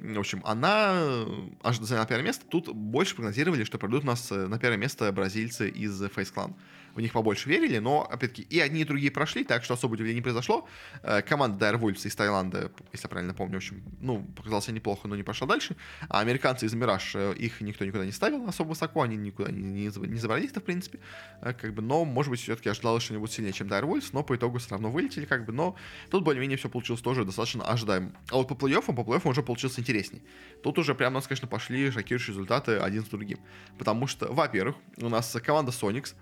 [0.00, 1.24] В общем, она
[1.62, 2.44] аж заняла первое место.
[2.48, 6.54] Тут больше прогнозировали, что пройдут у нас э, на первое место бразильцы из Face Clan
[6.94, 10.16] в них побольше верили, но, опять-таки, и одни, и другие прошли, так что особо удивления
[10.16, 10.68] не произошло.
[11.02, 15.08] Э, команда Dire Wolves из Таиланда, если я правильно помню, в общем, ну, показался неплохо,
[15.08, 15.76] но не пошла дальше.
[16.08, 19.62] А американцы из Мираж, э, их никто никуда не ставил особо высоко, они никуда не,
[19.62, 21.00] не, не забрали их в принципе,
[21.40, 24.10] э, как бы, но, может быть, все-таки ожидалось, что они будут сильнее, чем Dire Wolves,
[24.12, 25.76] но по итогу все равно вылетели, как бы, но
[26.10, 28.12] тут более-менее все получилось тоже достаточно ожидаемо.
[28.30, 30.22] А вот по плей-оффам, по плей-оффам уже получился интересней.
[30.62, 33.38] Тут уже прямо у нас, конечно, пошли шокирующие результаты один с другим.
[33.78, 36.14] Потому что, во-первых, у нас команда Sonics,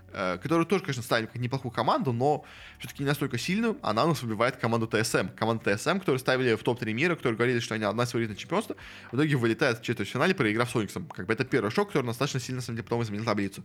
[0.64, 2.44] которую тоже, конечно, ставили как неплохую команду, но
[2.78, 5.28] все-таки не настолько сильную, она у нас выбивает команду ТСМ.
[5.36, 8.76] Команда ТСМ, которую ставили в топ-3 мира, которые говорили, что они одна из фаворитов чемпионства,
[9.10, 11.06] в итоге вылетает в четвертьфинале, проиграв Сониксом.
[11.06, 13.64] Как бы это первый шок, который достаточно сильно, на самом деле, потом изменил таблицу.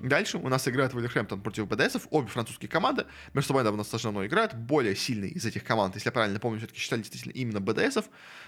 [0.00, 4.26] Дальше у нас играет Вольверхэмптон против БДСов, обе французские команды, между собой довольно достаточно давно
[4.26, 8.06] играют, более сильный из этих команд, если я правильно помню, все-таки считали действительно именно БДСов,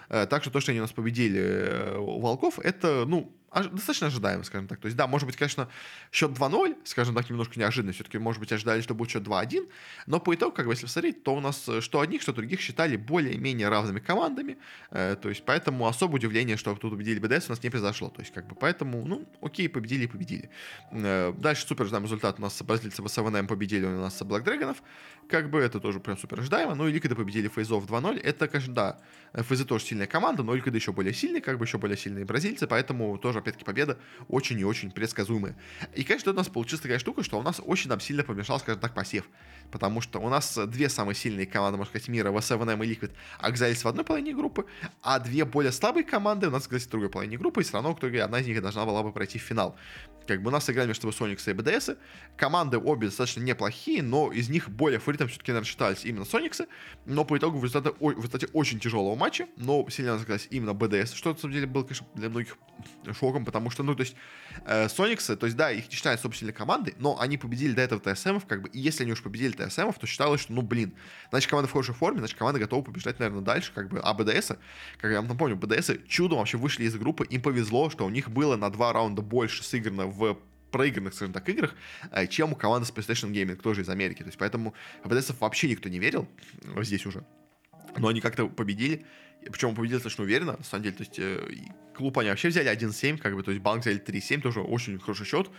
[0.08, 4.44] э, так что то, что они у нас победили э, Волков, это, ну, достаточно ожидаемо,
[4.44, 4.78] скажем так.
[4.78, 5.68] То есть, да, может быть, конечно,
[6.12, 7.92] счет 2-0, скажем так, немножко неожиданно.
[7.92, 9.68] Все-таки, может быть, ожидали, что будет счет 2-1.
[10.06, 12.60] Но по итогу, как бы, если посмотреть, то у нас э, что одних, что других
[12.60, 14.56] считали более-менее равными командами.
[14.90, 18.08] Э, то есть, поэтому особо удивление, что тут победили БДС, у нас не произошло.
[18.08, 20.50] То есть, как бы, поэтому, ну, окей, победили и победили.
[20.92, 22.38] Э, дальше супер ожидаемый результат.
[22.38, 24.76] У нас бразильцы в СВНМ победили у нас Black Dragonов.
[25.28, 26.74] Как бы, это тоже прям супер ожидаемо.
[26.76, 28.20] Ну, и Ликвиды победили Фейзов 2-0.
[28.20, 29.00] Это, конечно, да,
[29.34, 32.66] Фейзы тоже сильная команда, но Ликвиды еще более сильные, как бы, еще более сильные бразильцы,
[32.66, 35.56] поэтому тоже опять-таки, победа очень и очень предсказуемая.
[35.94, 38.80] И, конечно, у нас получилась такая штука, что у нас очень там сильно помешал, скажем
[38.80, 39.24] так, посев.
[39.70, 43.84] Потому что у нас две самые сильные команды, можно сказать, мира, V7M и Liquid, оказались
[43.84, 44.66] в одной половине группы,
[45.02, 47.94] а две более слабые команды у нас оказались в другой половине группы, и все равно,
[47.94, 49.76] кто одна из них должна была бы пройти в финал.
[50.26, 51.90] Как бы у нас играли между собой Соникс и БДС.
[52.36, 56.68] Команды обе достаточно неплохие, но из них более фаворитом все-таки, наверное, считались именно Сониксы.
[57.04, 61.14] Но по итогу в результате, в результате очень тяжелого матча, но сильно оказались именно БДС,
[61.14, 62.56] что на самом деле было, конечно, для многих
[63.30, 64.16] шоком, потому что, ну, то есть,
[64.66, 68.00] э, Сониксы, то есть, да, их не считают собственной командой, но они победили до этого
[68.00, 70.92] ТСМов, как бы, и если они уж победили ТСМов, то считалось, что, ну, блин,
[71.30, 74.52] значит, команда в хорошей форме, значит, команда готова побеждать, наверное, дальше, как бы, а БДС,
[74.98, 78.30] как я вам напомню, БДС чудом вообще вышли из группы, им повезло, что у них
[78.30, 80.38] было на два раунда больше сыграно в
[80.70, 81.74] проигранных, скажем так, играх,
[82.12, 84.18] э, чем у команды с PlayStation Gaming, тоже из Америки.
[84.18, 84.74] То есть поэтому
[85.04, 86.28] БДС вообще никто не верил
[86.80, 87.24] здесь уже.
[87.98, 89.04] Но они как-то победили.
[89.40, 90.96] Причем победили достаточно уверенно, на самом деле.
[90.96, 91.54] То есть э,
[91.94, 95.26] клуб они вообще взяли 1-7, как бы, то есть банк взяли 3-7, тоже очень хороший
[95.26, 95.50] счет.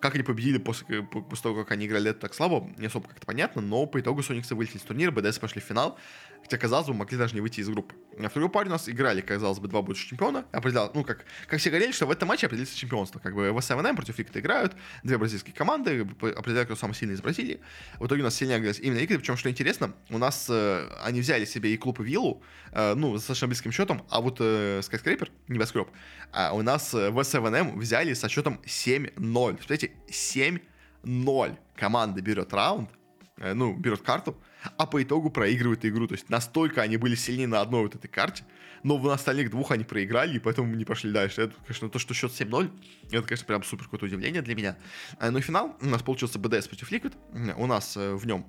[0.00, 3.26] Как они победили после, после того, как они играли это так слабо, не особо как-то
[3.26, 5.98] понятно, но по итогу Сониксы вылетели из турнира, БДС пошли в финал,
[6.42, 7.94] хотя, казалось бы, могли даже не выйти из группы.
[8.18, 11.24] А в другой паре у нас играли, казалось бы, два будущих чемпиона, определял, ну, как,
[11.46, 14.40] как все говорили, что в этом матче определится чемпионство, как бы в СМН против Ликта
[14.40, 17.60] играют, две бразильские команды, определяют, кто самый сильный из Бразилии.
[17.98, 21.20] В итоге у нас сильнее оказались именно Ликты, причем, что интересно, у нас э, они
[21.20, 22.42] взяли себе и клуб, и виллу,
[22.72, 25.88] э, ну, достаточно близким счетом, а вот э, Skyscraper, небоскреб,
[26.32, 29.54] а у нас э, в 7 взяли со счетом 7-0.
[29.54, 30.60] Представляете, 7
[31.04, 32.90] 0 команда берет раунд,
[33.38, 34.36] э, ну, берет карту,
[34.76, 36.06] а по итогу проигрывает игру.
[36.06, 38.44] То есть настолько они были сильнее на одной вот этой карте,
[38.82, 41.42] но в остальных двух они проиграли, и поэтому не пошли дальше.
[41.42, 42.70] Это, конечно, то, что счет 7-0,
[43.10, 44.76] это, конечно, прям супер какое-то удивление для меня.
[45.20, 47.54] Э, ну и финал у нас получился BDS против Liquid.
[47.56, 48.46] У нас э, в нем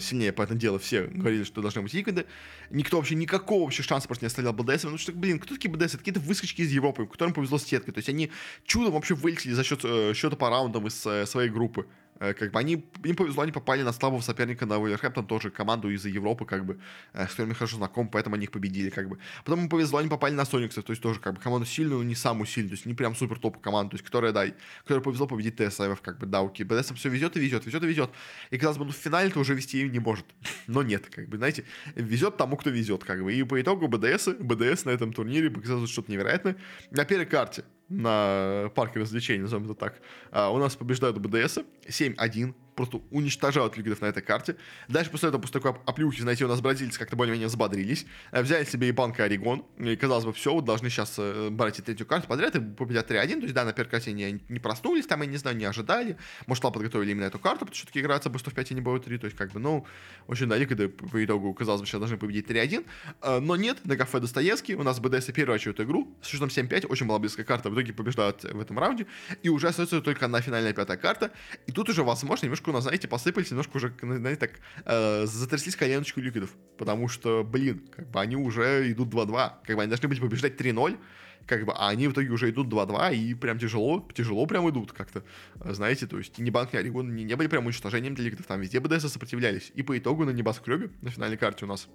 [0.00, 2.26] сильнее по этому делу все говорили, что должны быть Liquid.
[2.70, 4.88] Никто вообще никакого вообще шанса просто не оставлял BDS.
[4.88, 5.86] Ну что, блин, кто такие BDS?
[5.86, 7.94] Это какие-то выскочки из Европы, которым повезло с сеткой.
[7.94, 8.32] То есть они
[8.64, 9.82] чудом вообще вылетели за счет
[10.16, 10.94] счета по раундам из
[11.28, 11.86] своей группы.
[12.20, 15.90] Э, как бы они, им повезло, они попали на слабого соперника на Вулверхэмптон, тоже команду
[15.90, 16.78] из Европы, как бы,
[17.14, 19.18] э, с которыми хорошо знаком, поэтому они их победили, как бы.
[19.44, 22.14] Потом им повезло, они попали на Сониксов, то есть тоже, как бы, команду сильную, не
[22.14, 24.44] самую сильную, то есть не прям супер топ команду, то есть, которая, да,
[24.82, 27.86] которая повезло победить ТСФ, как бы, да, окей, БДС все везет и везет, везет и
[27.86, 28.10] везет.
[28.50, 30.26] И, казалось бы, ну, в финале то уже вести не может.
[30.66, 31.64] Но нет, как бы, знаете,
[31.94, 33.32] везет тому, кто везет, как бы.
[33.32, 36.56] И по итогу БДС, БДС на этом турнире показалось что-то невероятное.
[36.90, 42.54] На первой карте на парке развлечений, назовем это так, а, у нас побеждают БДС 7-1,
[42.80, 44.56] просто уничтожают ликвидов на этой карте.
[44.88, 48.64] Дальше после этого, после такой оплюхи, знаете, у нас бразильцы как-то более-менее взбодрились, э, взяли
[48.64, 51.82] себе и банк и Орегон, и казалось бы, все, вот должны сейчас э, брать и
[51.82, 55.06] третью карту подряд и победят 3-1, то есть, да, на первой карте не, не проснулись,
[55.06, 56.16] там, я не знаю, не ожидали,
[56.46, 58.80] может, там подготовили именно эту карту, потому что все-таки играться быстро в 5 и не
[58.80, 59.86] будет 3, то есть, как бы, ну,
[60.26, 62.86] очень, да, ликвиды по итогу, казалось бы, сейчас должны победить 3-1,
[63.20, 66.86] э, но нет, на кафе Достоевский, у нас БДС первую эту игру, с счетом 7-5,
[66.86, 69.06] очень была близкая карта, в итоге побеждают в этом раунде,
[69.42, 71.30] и уже остается только одна финальная пятая карта,
[71.66, 74.52] и тут уже, возможно, немножко у нас, знаете, посыпались немножко уже, знаете, так,
[74.84, 76.50] э, затряслись коленочку ликвидов.
[76.78, 79.52] Потому что, блин, как бы они уже идут 2-2.
[79.66, 80.98] Как бы они должны были побеждать 3-0
[81.46, 84.92] как бы, а они в итоге уже идут 2-2, и прям тяжело, тяжело прям идут
[84.92, 85.24] как-то,
[85.64, 88.60] знаете, то есть ни Банк, ни Орегон не, не были прям уничтожением для ликвидов, там
[88.60, 91.88] везде БДС сопротивлялись, и по итогу на Небоскребе, на финальной карте у нас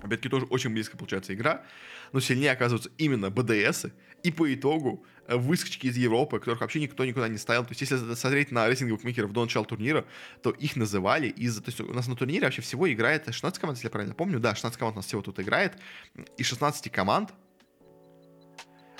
[0.00, 1.64] Опять-таки тоже очень близко получается игра,
[2.12, 3.86] но сильнее оказываются именно БДС,
[4.22, 7.64] и по итогу э, выскочки из Европы, которых вообще никто никуда не ставил.
[7.64, 10.04] То есть, если смотреть на рейтинговых букмекеров до начала турнира,
[10.42, 11.56] то их называли из...
[11.56, 14.40] То есть, у нас на турнире вообще всего играет 16 команд, если я правильно помню.
[14.40, 15.78] Да, 16 команд у нас всего тут играет.
[16.36, 17.32] И 16 команд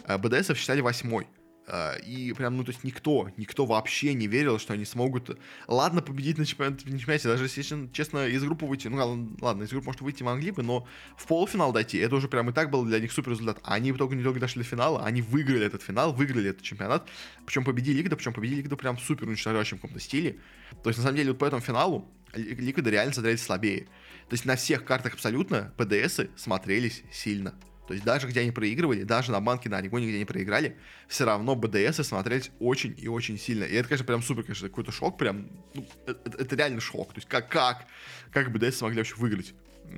[0.05, 1.27] э, БДС считали восьмой.
[1.71, 6.01] А, и прям, ну, то есть никто, никто вообще не верил, что они смогут, ладно,
[6.01, 8.97] победить на чемпионате, на чемпионате даже если, честно, из группы выйти, ну,
[9.43, 10.89] ладно, из группы, может, выйти могли бы, но
[11.19, 13.59] в полуфинал дойти, это уже прям и так был для них супер результат.
[13.65, 17.07] Они в итоге не только дошли до финала, они выиграли этот финал, выиграли этот чемпионат,
[17.45, 20.39] причем победили Ликвида, причем победили Ликвида прям супер уничтожающим каком-то стиле.
[20.83, 23.89] То есть, на самом деле, вот по этому финалу Ликвида реально смотрелись слабее.
[24.29, 27.55] То есть на всех картах абсолютно ПДСы смотрелись сильно.
[27.89, 30.77] То есть даже где они проигрывали, даже на банке на Орегоне, где они проиграли,
[31.09, 33.65] все равно БДС смотрелись очень и очень сильно.
[33.65, 37.15] И это, конечно, прям супер, конечно, какой-то шок, прям, ну, это, это реально шок.
[37.15, 37.87] То есть как, как,
[38.31, 39.55] как БДС смогли вообще выиграть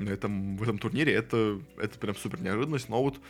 [0.08, 3.20] этом, в этом турнире, это, это прям супер неожиданность, но вот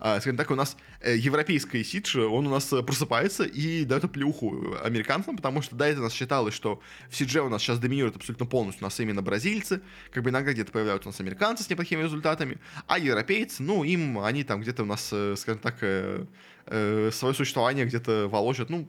[0.00, 4.04] а, скажем так, у нас э, европейский сидж, он у нас э, просыпается и дает
[4.04, 8.14] оплеуху американцам, потому что до этого нас считалось, что в сидже у нас сейчас доминирует
[8.14, 9.80] абсолютно полностью у нас именно бразильцы,
[10.12, 14.20] как бы иногда где-то появляются у нас американцы с неплохими результатами, а европейцы, ну, им,
[14.20, 18.86] они там где-то у нас, э, скажем так, свое существование где-то волочат, ну,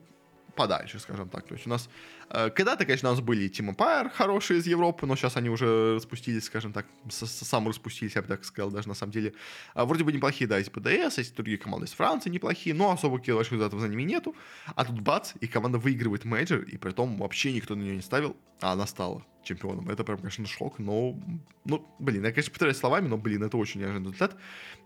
[0.59, 1.47] подальше, скажем так.
[1.47, 5.05] То есть у нас э, когда-то, конечно, у нас были Team Empire хорошие из Европы,
[5.05, 8.93] но сейчас они уже распустились, скажем так, сам распустились, я бы так сказал, даже на
[8.93, 9.34] самом деле.
[9.73, 13.17] А вроде бы неплохие, да, есть БДС, есть другие команды из Франции неплохие, но особо
[13.17, 14.36] каких больших результатов за ними нету.
[14.75, 18.01] А тут бац, и команда выигрывает мейджор, и при том вообще никто на нее не
[18.01, 19.89] ставил, а она стала чемпионом.
[19.89, 21.18] Это прям, конечно, шок, но,
[21.66, 24.36] ну, блин, я, конечно, повторяюсь словами, но, блин, это очень неожиданный результат.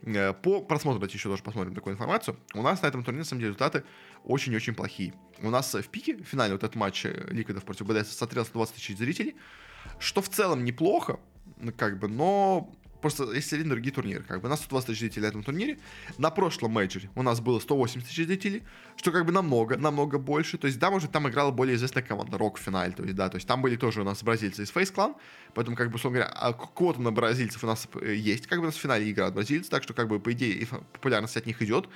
[0.03, 2.37] Э, по просмотру, давайте еще тоже посмотрим такую информацию.
[2.53, 3.83] У нас на этом турнире, на самом деле, результаты
[4.23, 5.13] очень-очень плохие.
[5.41, 8.75] У нас в пике, в финале вот этот матч э, Ликвидов против БДС смотрел 120
[8.75, 9.35] тысяч зрителей,
[9.99, 11.19] что в целом неплохо,
[11.77, 12.71] как бы, но
[13.03, 14.23] просто есть один другие турниры.
[14.23, 15.77] Как бы у нас 120 тысяч зрителей на этом турнире.
[16.17, 18.63] На прошлом мейджоре у нас было 180 тысяч зрителей,
[18.95, 20.57] что как бы намного, намного больше.
[20.57, 22.93] То есть, да, может, там играла более известная команда Рок в финале.
[22.93, 25.15] То есть, да, то есть там были тоже у нас бразильцы из Face Clan.
[25.53, 28.47] Поэтому, как бы, условно говоря, а квота на бразильцев у нас э, есть.
[28.47, 31.35] Как бы у нас в финале играют бразильцы, так что, как бы, по идее, популярность
[31.35, 31.89] от них идет.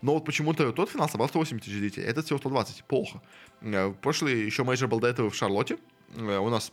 [0.00, 2.84] Но вот почему-то тот финал собрал 180 тысяч зрителей, этот всего 120.
[2.84, 3.20] Плохо.
[3.60, 5.76] Э, прошлый еще мейджор был до этого в Шарлотте.
[6.16, 6.72] Э, у нас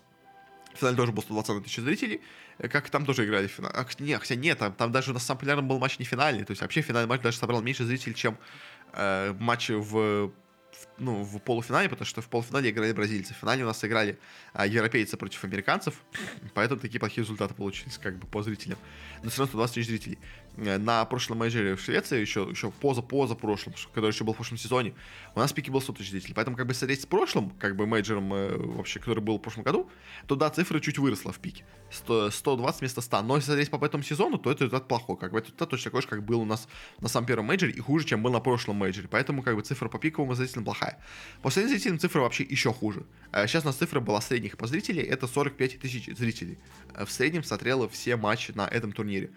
[0.73, 2.21] в финале тоже был 120 тысяч зрителей.
[2.57, 3.75] Э, как там тоже играли в финале.
[3.99, 6.43] Не, хотя нет, там, там даже у нас самый популярный был матч не финальный.
[6.43, 8.37] То есть вообще финальный матч даже собрал меньше зрителей, чем
[8.93, 10.31] э, матч в
[11.01, 13.33] ну, в полуфинале, потому что в полуфинале играли бразильцы.
[13.33, 14.17] В финале у нас играли
[14.53, 15.95] а, европейцы против американцев,
[16.53, 18.77] поэтому такие плохие результаты получились как бы по зрителям.
[19.23, 20.19] Но все равно 120 тысяч зрителей.
[20.57, 24.57] Э, на прошлом мейджоре в Швеции, еще, еще поза-поза прошлом, который еще был в прошлом
[24.57, 24.93] сезоне,
[25.35, 26.33] у нас пики был 100 тысяч зрителей.
[26.33, 29.63] Поэтому, как бы, смотреть с прошлым, как бы, мейджором э, вообще, который был в прошлом
[29.63, 29.89] году,
[30.27, 31.63] то, да, цифра чуть выросла в пике.
[31.91, 33.21] 100, 120 вместо 100.
[33.21, 35.17] Но если смотреть по этому сезону, то это результат плохой.
[35.17, 36.67] Как бы, это результат точно такой же, как был у нас
[36.99, 39.07] на самом первом мейджоре, и хуже, чем был на прошлом мейджоре.
[39.07, 40.90] Поэтому, как бы, цифра по пиковому зрителям плохая.
[41.41, 43.05] По средним зрителям цифра вообще еще хуже.
[43.33, 46.57] Сейчас у нас цифра была средних по зрителей, это 45 тысяч зрителей.
[46.93, 49.31] Э, в среднем смотрело все матчи на этом турнире.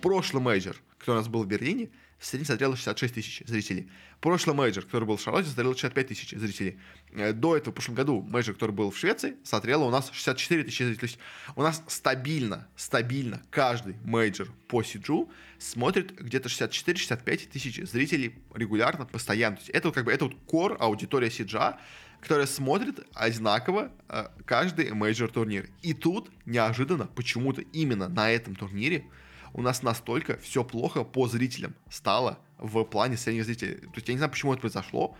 [0.00, 3.90] Прошлый мейджор, который у нас был в Берлине, в среднем смотрело 66 тысяч зрителей.
[4.24, 6.78] Прошлый мейджор, который был в Шарлотте, смотрел 65 тысяч зрителей.
[7.12, 10.64] Э, до этого, в прошлом году, мейджор, который был в Швеции, смотрело у нас 64
[10.64, 10.96] тысячи зрителей.
[10.96, 11.18] То есть
[11.56, 19.56] у нас стабильно, стабильно каждый мейджор по Сиджу смотрит где-то 64-65 тысяч зрителей регулярно, постоянно.
[19.56, 21.78] То есть это как бы это вот core аудитория Сиджа,
[22.22, 25.68] которая смотрит одинаково э, каждый мейджор турнир.
[25.82, 29.04] И тут неожиданно почему-то именно на этом турнире
[29.52, 33.74] у нас настолько все плохо по зрителям стало в плане средних зрителей.
[33.74, 35.16] То есть я не знаю, почему это произошло.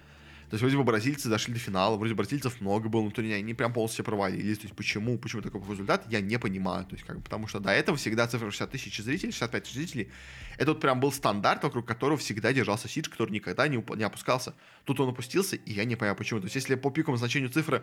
[0.51, 3.55] То есть вроде бы бразильцы дошли до финала, вроде бразильцев много было на турнире, они
[3.55, 4.59] прям полностью провалились.
[4.59, 6.85] То есть почему, почему такой результат, я не понимаю.
[6.85, 9.75] То есть как бы, потому что до этого всегда цифра 60 тысяч зрителей, 65 тысяч
[9.75, 10.11] зрителей.
[10.59, 14.55] Это вот прям был стандарт, вокруг которого всегда держался Сидж, который никогда не, не опускался.
[14.85, 16.41] Тут он опустился, и я не понимаю почему.
[16.41, 17.83] То есть если по пиковому значению цифры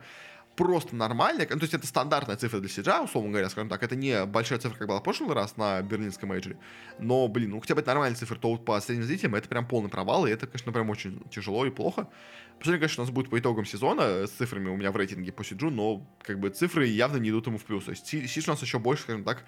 [0.55, 3.95] просто нормальная, ну, то есть это стандартная цифра для Сиджа, условно говоря, скажем так, это
[3.95, 6.57] не большая цифра, как была в прошлый раз на берлинском мейджоре,
[6.99, 9.65] но, блин, ну хотя бы это нормальная цифра, то вот по средним зрителям это прям
[9.65, 12.07] полный провал, и это, конечно, прям очень тяжело и плохо.
[12.61, 15.43] Посмотрим, конечно, у нас будет по итогам сезона с цифрами у меня в рейтинге по
[15.43, 17.85] Сиджу, но как бы цифры явно не идут ему в плюс.
[17.85, 19.43] То есть Сидж у нас еще больше, скажем так,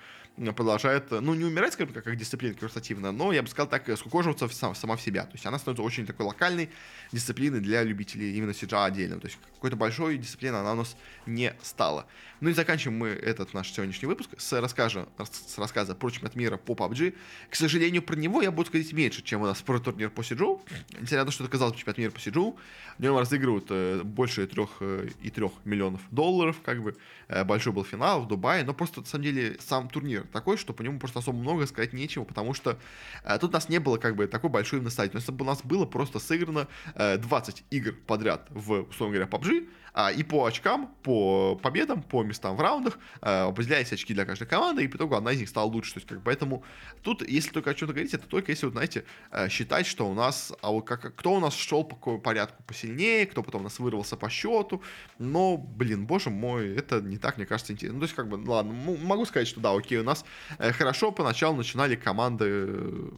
[0.56, 4.50] продолжает, ну, не умирать, скажем так, как дисциплина квартативная, но, я бы сказал так, скукоживаться
[4.50, 5.26] сам, сама в себя.
[5.26, 6.72] То есть она становится очень такой локальной
[7.12, 9.20] дисциплиной для любителей именно Сиджа отдельно.
[9.20, 10.98] То есть какой-то большой дисциплины она у нас
[11.28, 12.08] не стала.
[12.42, 16.58] Ну и заканчиваем мы этот наш сегодняшний выпуск с, расскажа, с рассказа про чемпионат мира
[16.58, 17.14] по PUBG.
[17.52, 20.64] К сожалению, про него я буду сказать меньше, чем у нас про турнир по Сиджу.
[20.94, 22.58] Несмотря на то, что это казалось чемпионат мира по Сиджу,
[23.04, 26.96] в нем разыгрывают э, больше трех э, и трех миллионов долларов, как бы.
[27.28, 30.72] Э, большой был финал в Дубае, но просто, на самом деле, сам турнир такой, что
[30.72, 32.80] по нему просто особо много сказать нечего, потому что
[33.26, 35.12] э, тут нас не было, как бы, такой большой именно стадии.
[35.12, 39.68] То есть у нас было просто сыграно э, 20 игр подряд в, условно говоря, PUBG,
[40.16, 44.84] и по очкам, по победам, по местам в раундах а, определяются очки для каждой команды,
[44.84, 45.94] и по итогу одна из них стала лучше.
[45.94, 46.64] То есть, как, поэтому
[47.04, 50.14] тут, если только о чем-то говорить, это только если, вот, знаете, а, считать, что у
[50.14, 53.78] нас, а вот как, кто у нас шел по порядку посильнее, кто потом у нас
[53.78, 54.82] вырвался по счету,
[55.20, 57.96] но, блин, боже мой, это не так, мне кажется, интересно.
[57.96, 60.26] Ну, то есть, как бы, ладно, могу сказать, что да, окей, у нас
[60.58, 63.10] э, хорошо поначалу начинали команды э,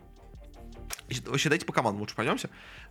[1.27, 2.49] Вообще, давайте по командам лучше пойдемся.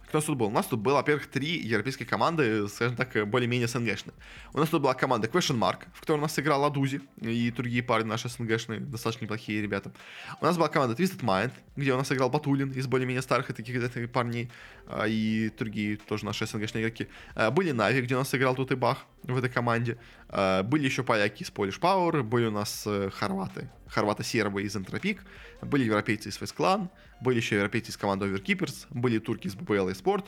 [0.09, 0.47] Кто нас тут был?
[0.47, 4.15] У нас тут было, во-первых, три европейские команды, скажем так, более-менее СНГшные.
[4.53, 7.83] У нас тут была команда Question Mark, в которой у нас играл Адузи и другие
[7.83, 9.93] парни наши СНГшные, достаточно неплохие ребята.
[10.41, 13.77] У нас была команда Twisted Mind, где у нас играл Батулин из более-менее старых таких
[13.77, 14.51] этих парней
[14.87, 17.09] а, и другие тоже наши СНГшные игроки.
[17.35, 19.99] А, были Нави, где у нас играл тут и Бах в этой команде.
[20.29, 25.25] А, были еще поляки из Polish Power, были у нас э, хорваты, хорваты-сербы из Энтропик,
[25.63, 26.89] были европейцы из Face Clan,
[27.21, 30.27] были еще европейцы из команды Overkeepers, были турки из BBL и Sport,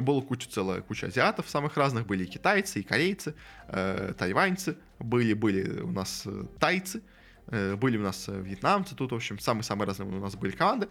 [0.00, 3.34] была куча, целая куча азиатов самых разных, были и китайцы, и корейцы,
[3.68, 7.02] э, тайваньцы, были, были у нас э, тайцы,
[7.46, 10.88] э, были у нас вьетнамцы тут, в общем, самые-самые разные у нас были команды,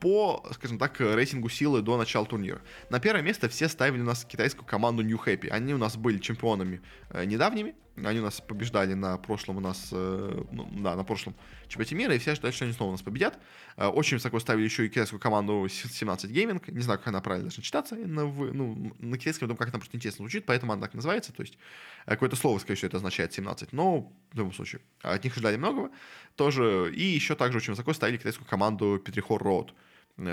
[0.00, 2.60] по, скажем так, рейтингу силы до начала турнира.
[2.90, 5.48] На первое место все ставили у нас китайскую команду New Happy.
[5.48, 6.80] Они у нас были чемпионами
[7.24, 7.74] недавними,
[8.08, 11.34] они у нас побеждали на прошлом у нас, э, ну, да, на прошлом
[11.68, 13.38] чемпионате мира, и все ожидали, что они снова у нас победят.
[13.76, 16.62] Э, очень высоко ставили еще и китайскую команду 17 Gaming.
[16.70, 17.94] Не знаю, как она правильно должна читаться.
[17.94, 21.32] На, ну, на китайском, думаю, как она просто интересно звучит, поэтому она так называется.
[21.32, 21.58] То есть
[22.06, 23.72] э, какое-то слово, скорее всего, это означает 17.
[23.72, 25.90] Но в любом случае, от них ожидали многого.
[26.36, 26.92] Тоже.
[26.94, 29.70] И еще также очень высоко ставили китайскую команду Петрихор Роуд.
[29.70, 29.89] Э,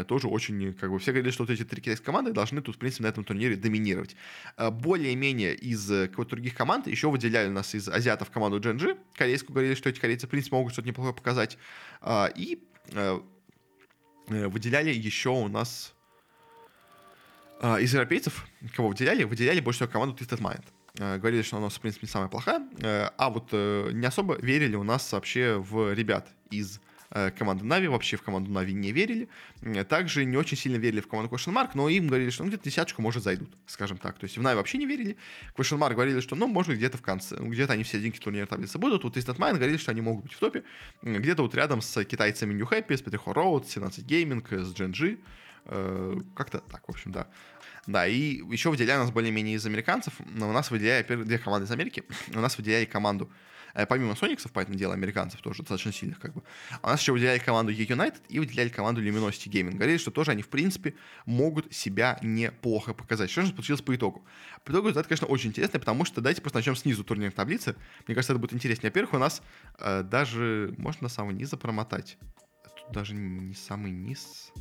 [0.08, 2.80] тоже очень, как бы, все говорили, что вот эти три китайские команды должны тут, в
[2.80, 4.16] принципе, на этом турнире доминировать.
[4.58, 8.98] Э, более-менее из э, каких-то других команд еще выделяли нас из азиатов команду Дженджи.
[9.16, 11.58] Корейскую говорили, что эти корейцы, в принципе, могут что-то неплохое показать.
[12.36, 12.60] И
[14.28, 15.94] выделяли еще у нас
[17.62, 20.64] из европейцев, кого выделяли, выделяли больше всего команду Twisted Mind.
[21.20, 22.68] Говорили, что она, в принципе, не самая плохая,
[23.18, 26.80] а вот не особо верили у нас вообще в ребят из
[27.12, 29.30] Э, команды Нави, вообще в команду Нави не верили.
[29.88, 32.66] Также не очень сильно верили в команду Question Mark, но им говорили, что ну, где-то
[32.66, 34.18] десяточку, может, зайдут, скажем так.
[34.20, 35.18] То есть в Нави вообще не верили.
[35.56, 38.46] Question Mark говорили, что, ну, может, где-то в конце, ну, где-то они все серединке турнира
[38.46, 39.04] таблицы будут.
[39.04, 40.64] Вот из Mind говорили, что они могут быть в топе.
[41.02, 45.20] Где-то вот рядом с китайцами New Happy, с Petrichor Road, 17 Gaming, с GNG.
[45.66, 47.28] Э, как-то так, в общем, да.
[47.88, 51.72] Да, и еще выделяли нас более-менее из американцев, но у нас выделяли две команды из
[51.72, 52.04] Америки.
[52.36, 53.30] У нас выделяли команду
[53.86, 56.42] помимо Сониксов, поэтому дело, американцев тоже достаточно сильных, как бы,
[56.82, 59.76] а у нас еще выделяли команду E-United и выделяли команду Luminosity Gaming.
[59.76, 63.30] Говорили, что тоже они, в принципе, могут себя неплохо показать.
[63.30, 64.26] Что же получилось по итогу?
[64.64, 67.76] По итогу это, конечно, очень интересно, потому что давайте просто начнем снизу турнирной таблицы.
[68.08, 68.90] Мне кажется, это будет интереснее.
[68.90, 69.42] Во-первых, у нас
[69.80, 72.18] э, даже, можно самый низа промотать.
[72.64, 74.52] Тут даже не самый низ.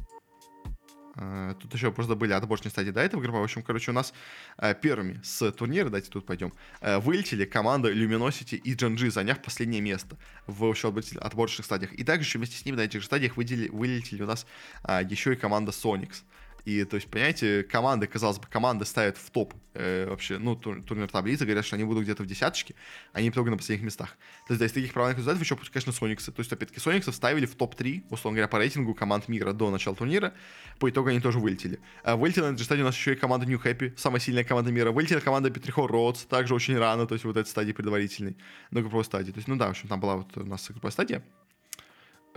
[1.16, 3.38] Э, тут еще просто были отборочные стадии до этого группы.
[3.38, 4.12] В общем, короче, у нас
[4.58, 9.80] э, первыми с турнира, давайте тут пойдем, э, вылетели команда Luminosity и GNG, заняв последнее
[9.80, 11.92] место в еще отборочных стадиях.
[11.94, 14.46] И также еще вместе с ними на этих же стадиях выделили, вылетели у нас
[14.86, 16.22] еще и команда Sonics.
[16.66, 20.82] И, то есть, понимаете, команды, казалось бы, команды ставят в топ э, вообще, ну, тур,
[20.82, 22.74] турнир таблицы, говорят, что они будут где-то в десяточке,
[23.12, 24.18] они в на последних местах.
[24.48, 26.32] То есть, да, из таких провальных результатов еще, конечно, Сониксы.
[26.32, 29.94] То есть, опять-таки, Сониксы вставили в топ-3, условно говоря, по рейтингу команд мира до начала
[29.94, 30.34] турнира.
[30.80, 31.78] По итогу они тоже вылетели.
[32.02, 34.72] А вылетела на этой стадии у нас еще и команда New Happy, самая сильная команда
[34.72, 34.90] мира.
[34.90, 38.36] Вылетела команда Петрихо Роудс, также очень рано, то есть, вот этой стадии предварительной,
[38.72, 39.30] на групповой стадии.
[39.30, 41.22] То есть, ну да, в общем, там была вот у нас групповая стадия.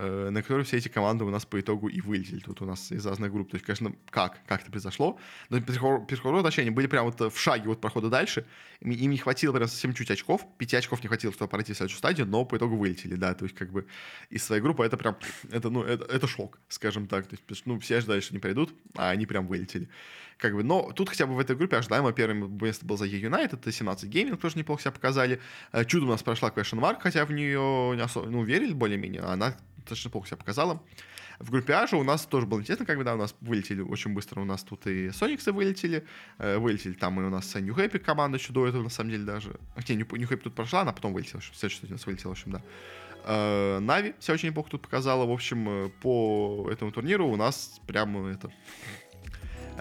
[0.02, 2.38] Э, на которой все эти команды у нас по итогу и вылетели.
[2.38, 3.50] Тут у нас из разных групп.
[3.50, 4.40] То есть, конечно, как?
[4.46, 5.18] Как это произошло?
[5.50, 8.46] Но Петрохород, точнее, они были прям вот в шаге вот прохода дальше.
[8.80, 10.46] Им, им не хватило прям совсем чуть очков.
[10.56, 13.34] Пяти очков не хватило, чтобы пройти в следующую стадию, но по итогу вылетели, да.
[13.34, 13.86] То есть, как бы
[14.30, 15.18] из своей группы это прям,
[15.50, 17.26] это, ну, это, это шок, скажем так.
[17.26, 19.90] То есть, ну, все ожидали, что они пройдут, а они прям вылетели.
[20.40, 23.54] Как бы, но тут хотя бы в этой группе ожидаемо первое место было за E-United,
[23.54, 25.38] это 17 Gaming тоже неплохо себя показали.
[25.72, 29.20] Э, чудо у нас прошла Question Mark, хотя в нее не особо, ну, верили более-менее,
[29.20, 30.82] она достаточно плохо себя показала.
[31.40, 34.40] В группе А же у нас тоже было интересно, когда у нас вылетели очень быстро,
[34.40, 36.06] у нас тут и Сониксы вылетели,
[36.38, 39.24] э, вылетели там и у нас New Happy команда еще до этого, на самом деле,
[39.24, 39.58] даже.
[39.74, 42.52] Хотя New Happy тут прошла, она потом вылетела, все, что у нас вылетело, в общем,
[42.52, 42.62] да.
[43.24, 48.26] Э, Нави себя очень неплохо тут показала, в общем, по этому турниру у нас прям
[48.26, 48.50] это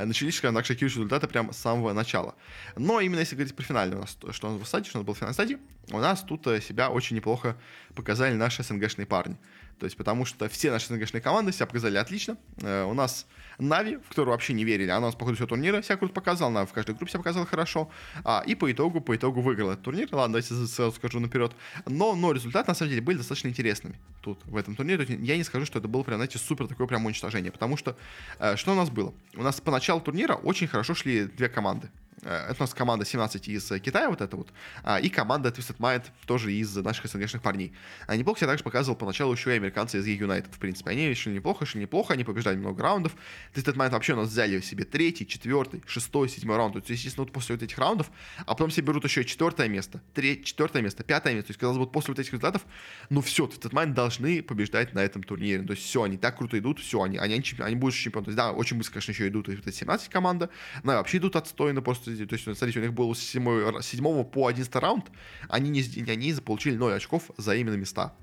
[0.06, 2.36] начались, скажем так, результаты прямо с самого начала.
[2.76, 5.16] Но именно если говорить про финальный у нас, что нас был стадии, что нас был
[5.16, 5.58] финальный стадии,
[5.92, 7.58] у нас тут себя очень неплохо
[7.96, 9.38] показали наши СНГшные парни.
[9.80, 12.38] То есть, потому что все наши СНГшные команды себя показали отлично.
[12.62, 13.26] Э, у нас
[13.60, 16.14] Нави, в которую вообще не верили, она у нас по ходу всего турнира себя круто
[16.14, 17.90] показала, она в каждой группе себя показала хорошо.
[18.24, 20.08] А, и по итогу, по итогу выиграла этот турнир.
[20.12, 21.52] Ладно, давайте сразу скажу наперед.
[21.86, 25.06] Но, но результаты, на самом деле, были достаточно интересными тут, в этом турнире.
[25.20, 27.52] Я не скажу, что это было прям, знаете, супер такое прям уничтожение.
[27.52, 27.98] Потому что,
[28.40, 29.14] э, что у нас было?
[29.36, 31.90] У нас по началу турнира очень хорошо шли две команды.
[32.24, 34.50] Э, это у нас команда 17 из Китая, вот это вот,
[34.84, 37.74] а, и команда Twisted Mind тоже из наших СНГшных парней.
[38.08, 40.92] А неплохо себя также показывал поначалу еще и американцы из E-United, в принципе.
[40.92, 43.16] Они шли неплохо, шли неплохо, они побеждали много раундов.
[43.54, 46.74] Twisted Mind вообще у нас взяли себе третий, четвертый, шестой, седьмой раунд.
[46.74, 50.02] То есть, естественно, вот после вот этих раундов, а потом себе берут еще четвертое место,
[50.14, 51.48] третье, четвертое место, пятое место.
[51.48, 52.66] То есть, казалось бы, после вот этих результатов,
[53.10, 55.64] ну все, Twisted Mind должны побеждать на этом турнире.
[55.64, 58.26] То есть, все, они так круто идут, все, они, они, они, они будут чемпионы.
[58.26, 60.50] То есть, да, очень быстро, конечно, еще идут вот эти 17 команда,
[60.84, 62.09] но вообще идут отстойно просто.
[62.26, 65.06] То есть, смотрите, у них был с 7, 7 по 11 раунд,
[65.48, 68.14] они, не, они получили 0 очков за именно места.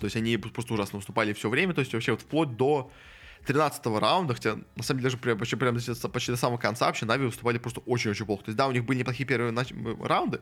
[0.00, 2.90] То есть они просто ужасно уступали все время, то есть вообще вот вплоть до
[3.46, 7.06] 13 раунда, хотя на самом деле даже прям, почти, прям почти до самого конца вообще
[7.06, 8.44] Нави выступали просто очень-очень плохо.
[8.44, 9.72] То есть да, у них были неплохие первые нач...
[10.00, 10.40] раунды,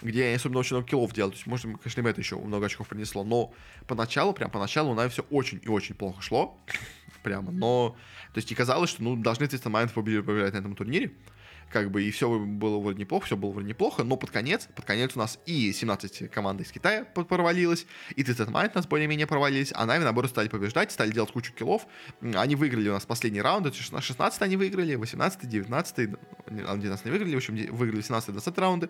[0.00, 1.32] где они особенно очень много киллов делали.
[1.32, 3.24] То есть, может, конечно, им это еще много очков принесло.
[3.24, 3.52] Но
[3.86, 6.58] поначалу, прям поначалу у Нави все очень и очень плохо шло.
[7.26, 7.50] прямо.
[7.50, 7.96] Но,
[8.32, 11.10] то есть, и казалось, что, ну, должны Twisted Mind побеждать на этом турнире
[11.70, 14.84] как бы и все было вроде неплохо, все было вроде неплохо, но под конец, под
[14.84, 19.26] конец у нас и 17 команд из Китая провалилась, и Twisted Mind у нас более-менее
[19.26, 21.86] провалились, а Нави, наоборот, стали побеждать, стали делать кучу киллов,
[22.20, 26.10] они выиграли у нас последний раунд, 16 они выиграли, 18 19
[26.50, 28.88] 19 не выиграли, в общем, выиграли 17 20 раунды,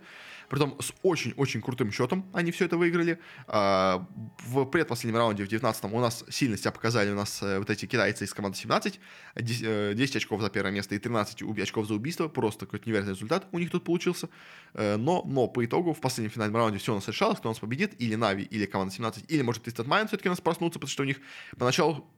[0.49, 4.07] притом с очень-очень крутым счетом они все это выиграли, а,
[4.47, 7.87] в предпоследнем раунде, в 19 у нас сильно себя показали у нас э, вот эти
[7.87, 9.01] китайцы из команды 17,
[9.37, 13.47] 10 э, очков за первое место и 13 очков за убийство, просто какой-то невероятный результат
[13.53, 14.29] у них тут получился.
[14.75, 17.53] Э, но, но по итогу в последнем финальном раунде все у нас решалось, кто у
[17.53, 20.79] нас победит, или Нави, или команда 17, или может Twisted Mind все-таки у нас проснуться,
[20.79, 21.19] потому что у них
[21.59, 22.09] поначалу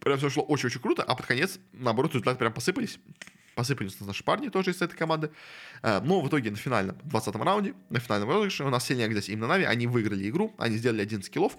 [0.00, 2.98] прям все шло очень-очень круто, а под конец, наоборот, результаты прям посыпались
[3.54, 5.30] посыпались наши парни тоже из этой команды.
[5.82, 9.28] Э, но в итоге на финальном 20 раунде, на финальном розыгрыше у нас сильнее оказались
[9.28, 9.64] именно Нави.
[9.64, 11.56] Они выиграли игру, они сделали 11 скиллов.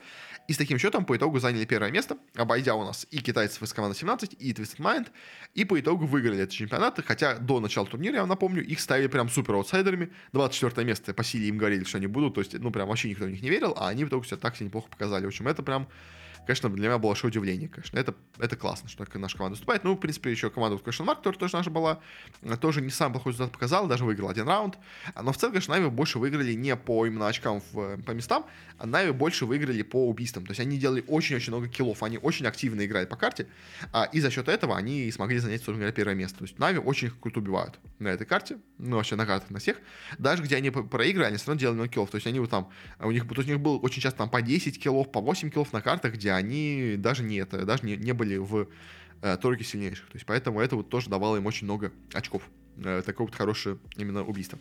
[0.48, 3.74] И с таким счетом по итогу заняли первое место, обойдя у нас и китайцев из
[3.74, 5.08] команды 17, и Twisted Mind.
[5.54, 7.00] И по итогу выиграли этот чемпионат.
[7.06, 10.12] Хотя до начала турнира, я вам напомню, их ставили прям супер аутсайдерами.
[10.34, 12.36] 24 место по силе им говорили, что они будут.
[12.36, 14.38] То есть, ну, прям вообще никто в них не верил, а они в итоге все
[14.38, 15.26] так себе неплохо показали.
[15.26, 15.88] В общем, это прям
[16.46, 17.98] конечно, для меня было большое удивление, конечно.
[17.98, 19.84] Это, это классно, что наша команда выступает.
[19.84, 22.00] Ну, в принципе, еще команда вот Question Mark, которая тоже наша была,
[22.62, 24.78] тоже не самый плохой результат показала, даже выиграл один раунд.
[25.22, 28.46] Но в целом, конечно, Нави больше выиграли не по именно очкам в, по местам,
[28.78, 30.46] а NaVi больше выиграли по убийствам.
[30.46, 33.48] То есть они делали очень-очень много киллов, они очень активно играли по карте,
[33.92, 36.40] а, и за счет этого они смогли занять, собственно говоря, первое место.
[36.40, 39.78] То есть NaVi очень круто убивают на этой карте, ну, вообще на картах на всех.
[40.18, 42.10] Даже где они проигрывали, они все равно делали много киллов.
[42.10, 42.70] То есть они вот там,
[43.00, 45.50] у них, то есть у них было очень часто там по 10 киллов, по 8
[45.50, 48.68] киллов на картах, где они даже не это, даже не, не были в
[49.22, 50.06] э, тройке сильнейших.
[50.08, 52.44] То есть поэтому это вот тоже давало им очень много очков.
[52.78, 54.60] Э, такое вот хорошее именно убийство.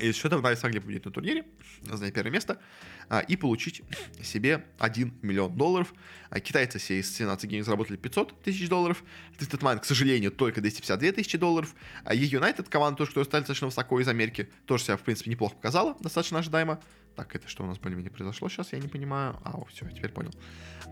[0.00, 1.44] И что тогда смогли победить на турнире,
[1.82, 2.60] занять первое место,
[3.08, 3.82] а, и получить
[4.22, 5.92] себе 1 миллион долларов.
[6.30, 9.02] А, китайцы все из 17 Games заработали 500 тысяч долларов.
[9.38, 11.74] Twisted Mind, к сожалению, только 252 тысячи долларов.
[12.04, 15.54] А E-United, команда тоже, которая стали достаточно высоко из Америки, тоже себя, в принципе, неплохо
[15.56, 16.80] показала, достаточно ожидаемо.
[17.16, 19.36] Так, это что у нас более-менее произошло сейчас, я не понимаю.
[19.44, 20.30] А, все, теперь понял.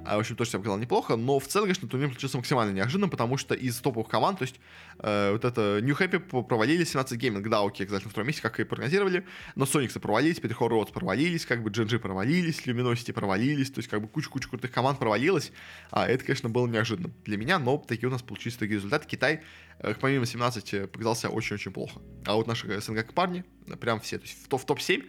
[0.05, 3.11] А, в общем, тоже себя показал неплохо, но в целом, конечно, турнир получился максимально неожиданным,
[3.11, 4.61] потому что из топовых команд, то есть
[4.99, 8.61] э, вот это New Happy провалили 17 Gaming, да, окей, кстати, на втором месте, как
[8.61, 13.79] и прогнозировали, но Сониксы провалились, Petrichor Roads провалились, как бы GNG провалились, Luminosity провалились, то
[13.79, 15.53] есть как бы куча-куча крутых команд провалилась,
[15.91, 19.07] а это, конечно, было неожиданно для меня, но такие у нас получились такие результаты.
[19.07, 19.41] Китай,
[19.79, 22.01] э, помимо 17, э, показался очень-очень плохо.
[22.27, 23.45] А вот наши СНГ парни,
[23.81, 25.07] прям все, то есть в топ-7 э,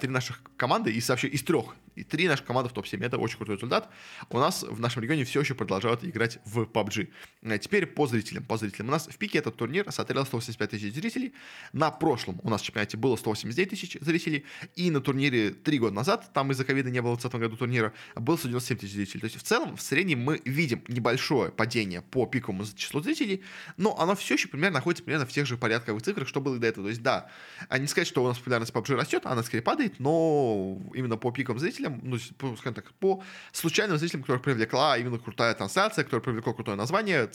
[0.00, 3.04] три наших команды из вообще из трех и три наших команды в топ-7.
[3.04, 3.90] Это очень крутой результат.
[4.30, 7.08] У нас в нашем регионе все еще продолжают играть в PUBG.
[7.44, 8.44] А теперь по зрителям.
[8.44, 8.88] По зрителям.
[8.88, 11.32] У нас в пике этот турнир смотрел 185 тысяч зрителей.
[11.72, 14.44] На прошлом у нас в чемпионате было 189 тысяч зрителей.
[14.76, 17.92] И на турнире три года назад, там из-за ковида не было в 2020 году турнира,
[18.14, 19.20] было 197 тысяч зрителей.
[19.20, 23.42] То есть в целом, в среднем мы видим небольшое падение по пиковому числу зрителей,
[23.76, 26.58] но оно все еще примерно находится примерно в тех же порядковых цифрах, что было и
[26.58, 26.86] до этого.
[26.86, 27.28] То есть да,
[27.68, 31.30] а не сказать, что у нас популярность PUBG растет, она скорее падает, но именно по
[31.30, 32.18] пикам зрителей зрителям, ну,
[32.56, 33.22] скажем так, по
[33.52, 37.26] случайным зрителям, которых привлекла именно крутая трансляция, которая привлекла крутое название,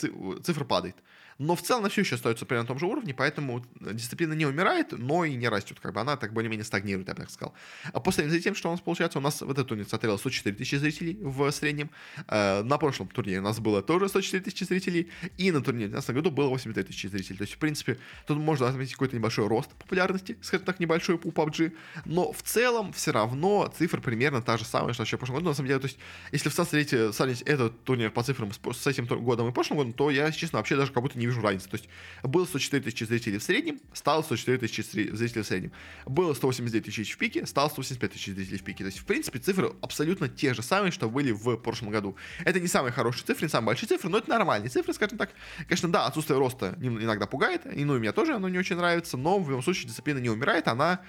[0.42, 0.96] цифра падает.
[1.38, 4.44] Но в целом она все еще остается примерно на том же уровне, поэтому дисциплина не
[4.44, 5.78] умирает, но и не растет.
[5.80, 7.54] Как бы она так более-менее стагнирует, я бы так сказал.
[7.92, 10.74] А после затем, что у нас получается, у нас в этот турнир смотрело 104 тысячи
[10.74, 11.90] зрителей в среднем.
[12.26, 15.10] Э, на прошлом турнире у нас было тоже 104 тысячи зрителей.
[15.36, 17.38] И на турнире в 2019 году было 83 тысячи зрителей.
[17.38, 21.30] То есть, в принципе, тут можно отметить какой-то небольшой рост популярности, скажем так, небольшой у
[21.30, 21.72] PUBG.
[22.04, 25.50] Но в целом все равно цифра примерно та же самая, что вообще в прошлом году.
[25.50, 25.98] На самом деле, то есть,
[26.32, 30.32] если в сравнить, этот турнир по цифрам с этим годом и прошлым годом, то я,
[30.32, 31.68] честно, вообще даже как будто не вижу разницы.
[31.68, 31.88] То есть
[32.22, 35.72] было 104 тысячи зрителей в среднем, стало 104 тысячи зрителей в среднем.
[36.06, 38.84] Было 189 тысяч в пике, стало 185 тысяч зрителей в пике.
[38.84, 42.16] То есть, в принципе, цифры абсолютно те же самые, что были в прошлом году.
[42.44, 45.30] Это не самые хорошие цифры, не самые большие цифры, но это нормальные цифры, скажем так.
[45.66, 49.16] Конечно, да, отсутствие роста иногда пугает, и ну и меня тоже оно не очень нравится,
[49.16, 51.00] но в любом случае дисциплина не умирает, она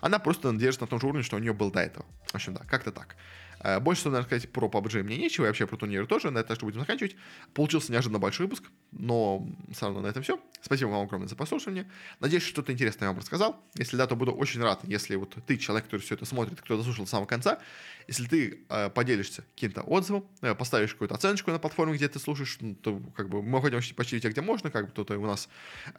[0.00, 2.06] она просто держится на том же уровне, что у нее был до этого.
[2.26, 3.16] В общем, да, как-то так.
[3.60, 6.38] Э, больше, что, наверное, сказать про PUBG мне нечего, и вообще про турниры тоже, на
[6.38, 7.16] это что будем заканчивать.
[7.54, 10.40] Получился неожиданно большой выпуск, но все равно на этом все.
[10.60, 11.90] Спасибо вам огромное за прослушивание.
[12.20, 13.62] Надеюсь, что-то интересное я вам рассказал.
[13.74, 16.76] Если да, то буду очень рад, если вот ты, человек, который все это смотрит, кто
[16.76, 17.58] дослушал до самого конца,
[18.06, 22.56] если ты э, поделишься каким-то отзывом, э, поставишь какую-то оценочку на платформе, где ты слушаешь,
[22.60, 25.48] ну, то как бы мы ходим почти везде, где можно, как бы тут у нас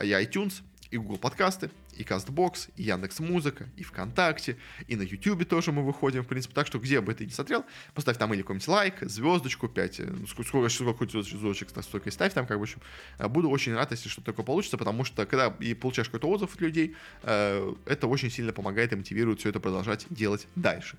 [0.02, 1.70] и iTunes, и Google подкасты,
[2.00, 4.56] и CastBox, и Яндекс Музыка, и ВКонтакте,
[4.88, 7.66] и на YouTube тоже мы выходим, в принципе, так что где бы ты ни смотрел,
[7.94, 12.34] поставь там или какой-нибудь лайк, звездочку, 5, э, ну, сколько, сколько, звездочек, столько и ставь
[12.34, 12.82] там, как бы, в общем,
[13.18, 16.56] э, буду очень рад, если что-то такое получится, потому что, когда и получаешь какой-то отзыв
[16.56, 20.98] от людей, э, это очень сильно помогает и мотивирует все это продолжать делать дальше.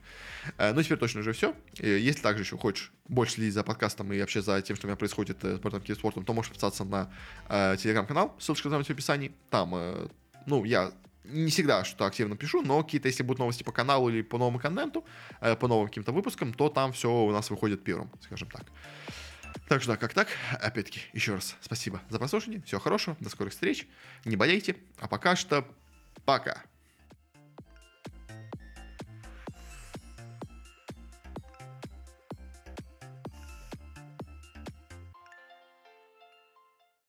[0.58, 1.54] Ну, теперь точно уже все.
[1.78, 4.96] Если также еще хочешь больше следить за подкастом и вообще за тем, что у меня
[4.96, 7.10] происходит с спортом, то можешь подписаться на
[7.76, 9.32] телеграм-канал, ссылочка там в описании.
[9.50, 10.10] Там,
[10.46, 10.92] ну, я
[11.24, 14.58] не всегда что-то активно пишу, но какие-то, если будут новости по каналу или по новому
[14.58, 15.04] контенту,
[15.40, 18.64] э, по новым каким-то выпускам, то там все у нас выходит первым, скажем так.
[19.68, 20.28] Так что да, как так.
[20.60, 22.62] Опять-таки, еще раз спасибо за прослушивание.
[22.62, 23.86] Всего хорошего, до скорых встреч.
[24.24, 24.76] Не болейте.
[24.98, 25.66] А пока что
[26.24, 26.62] пока.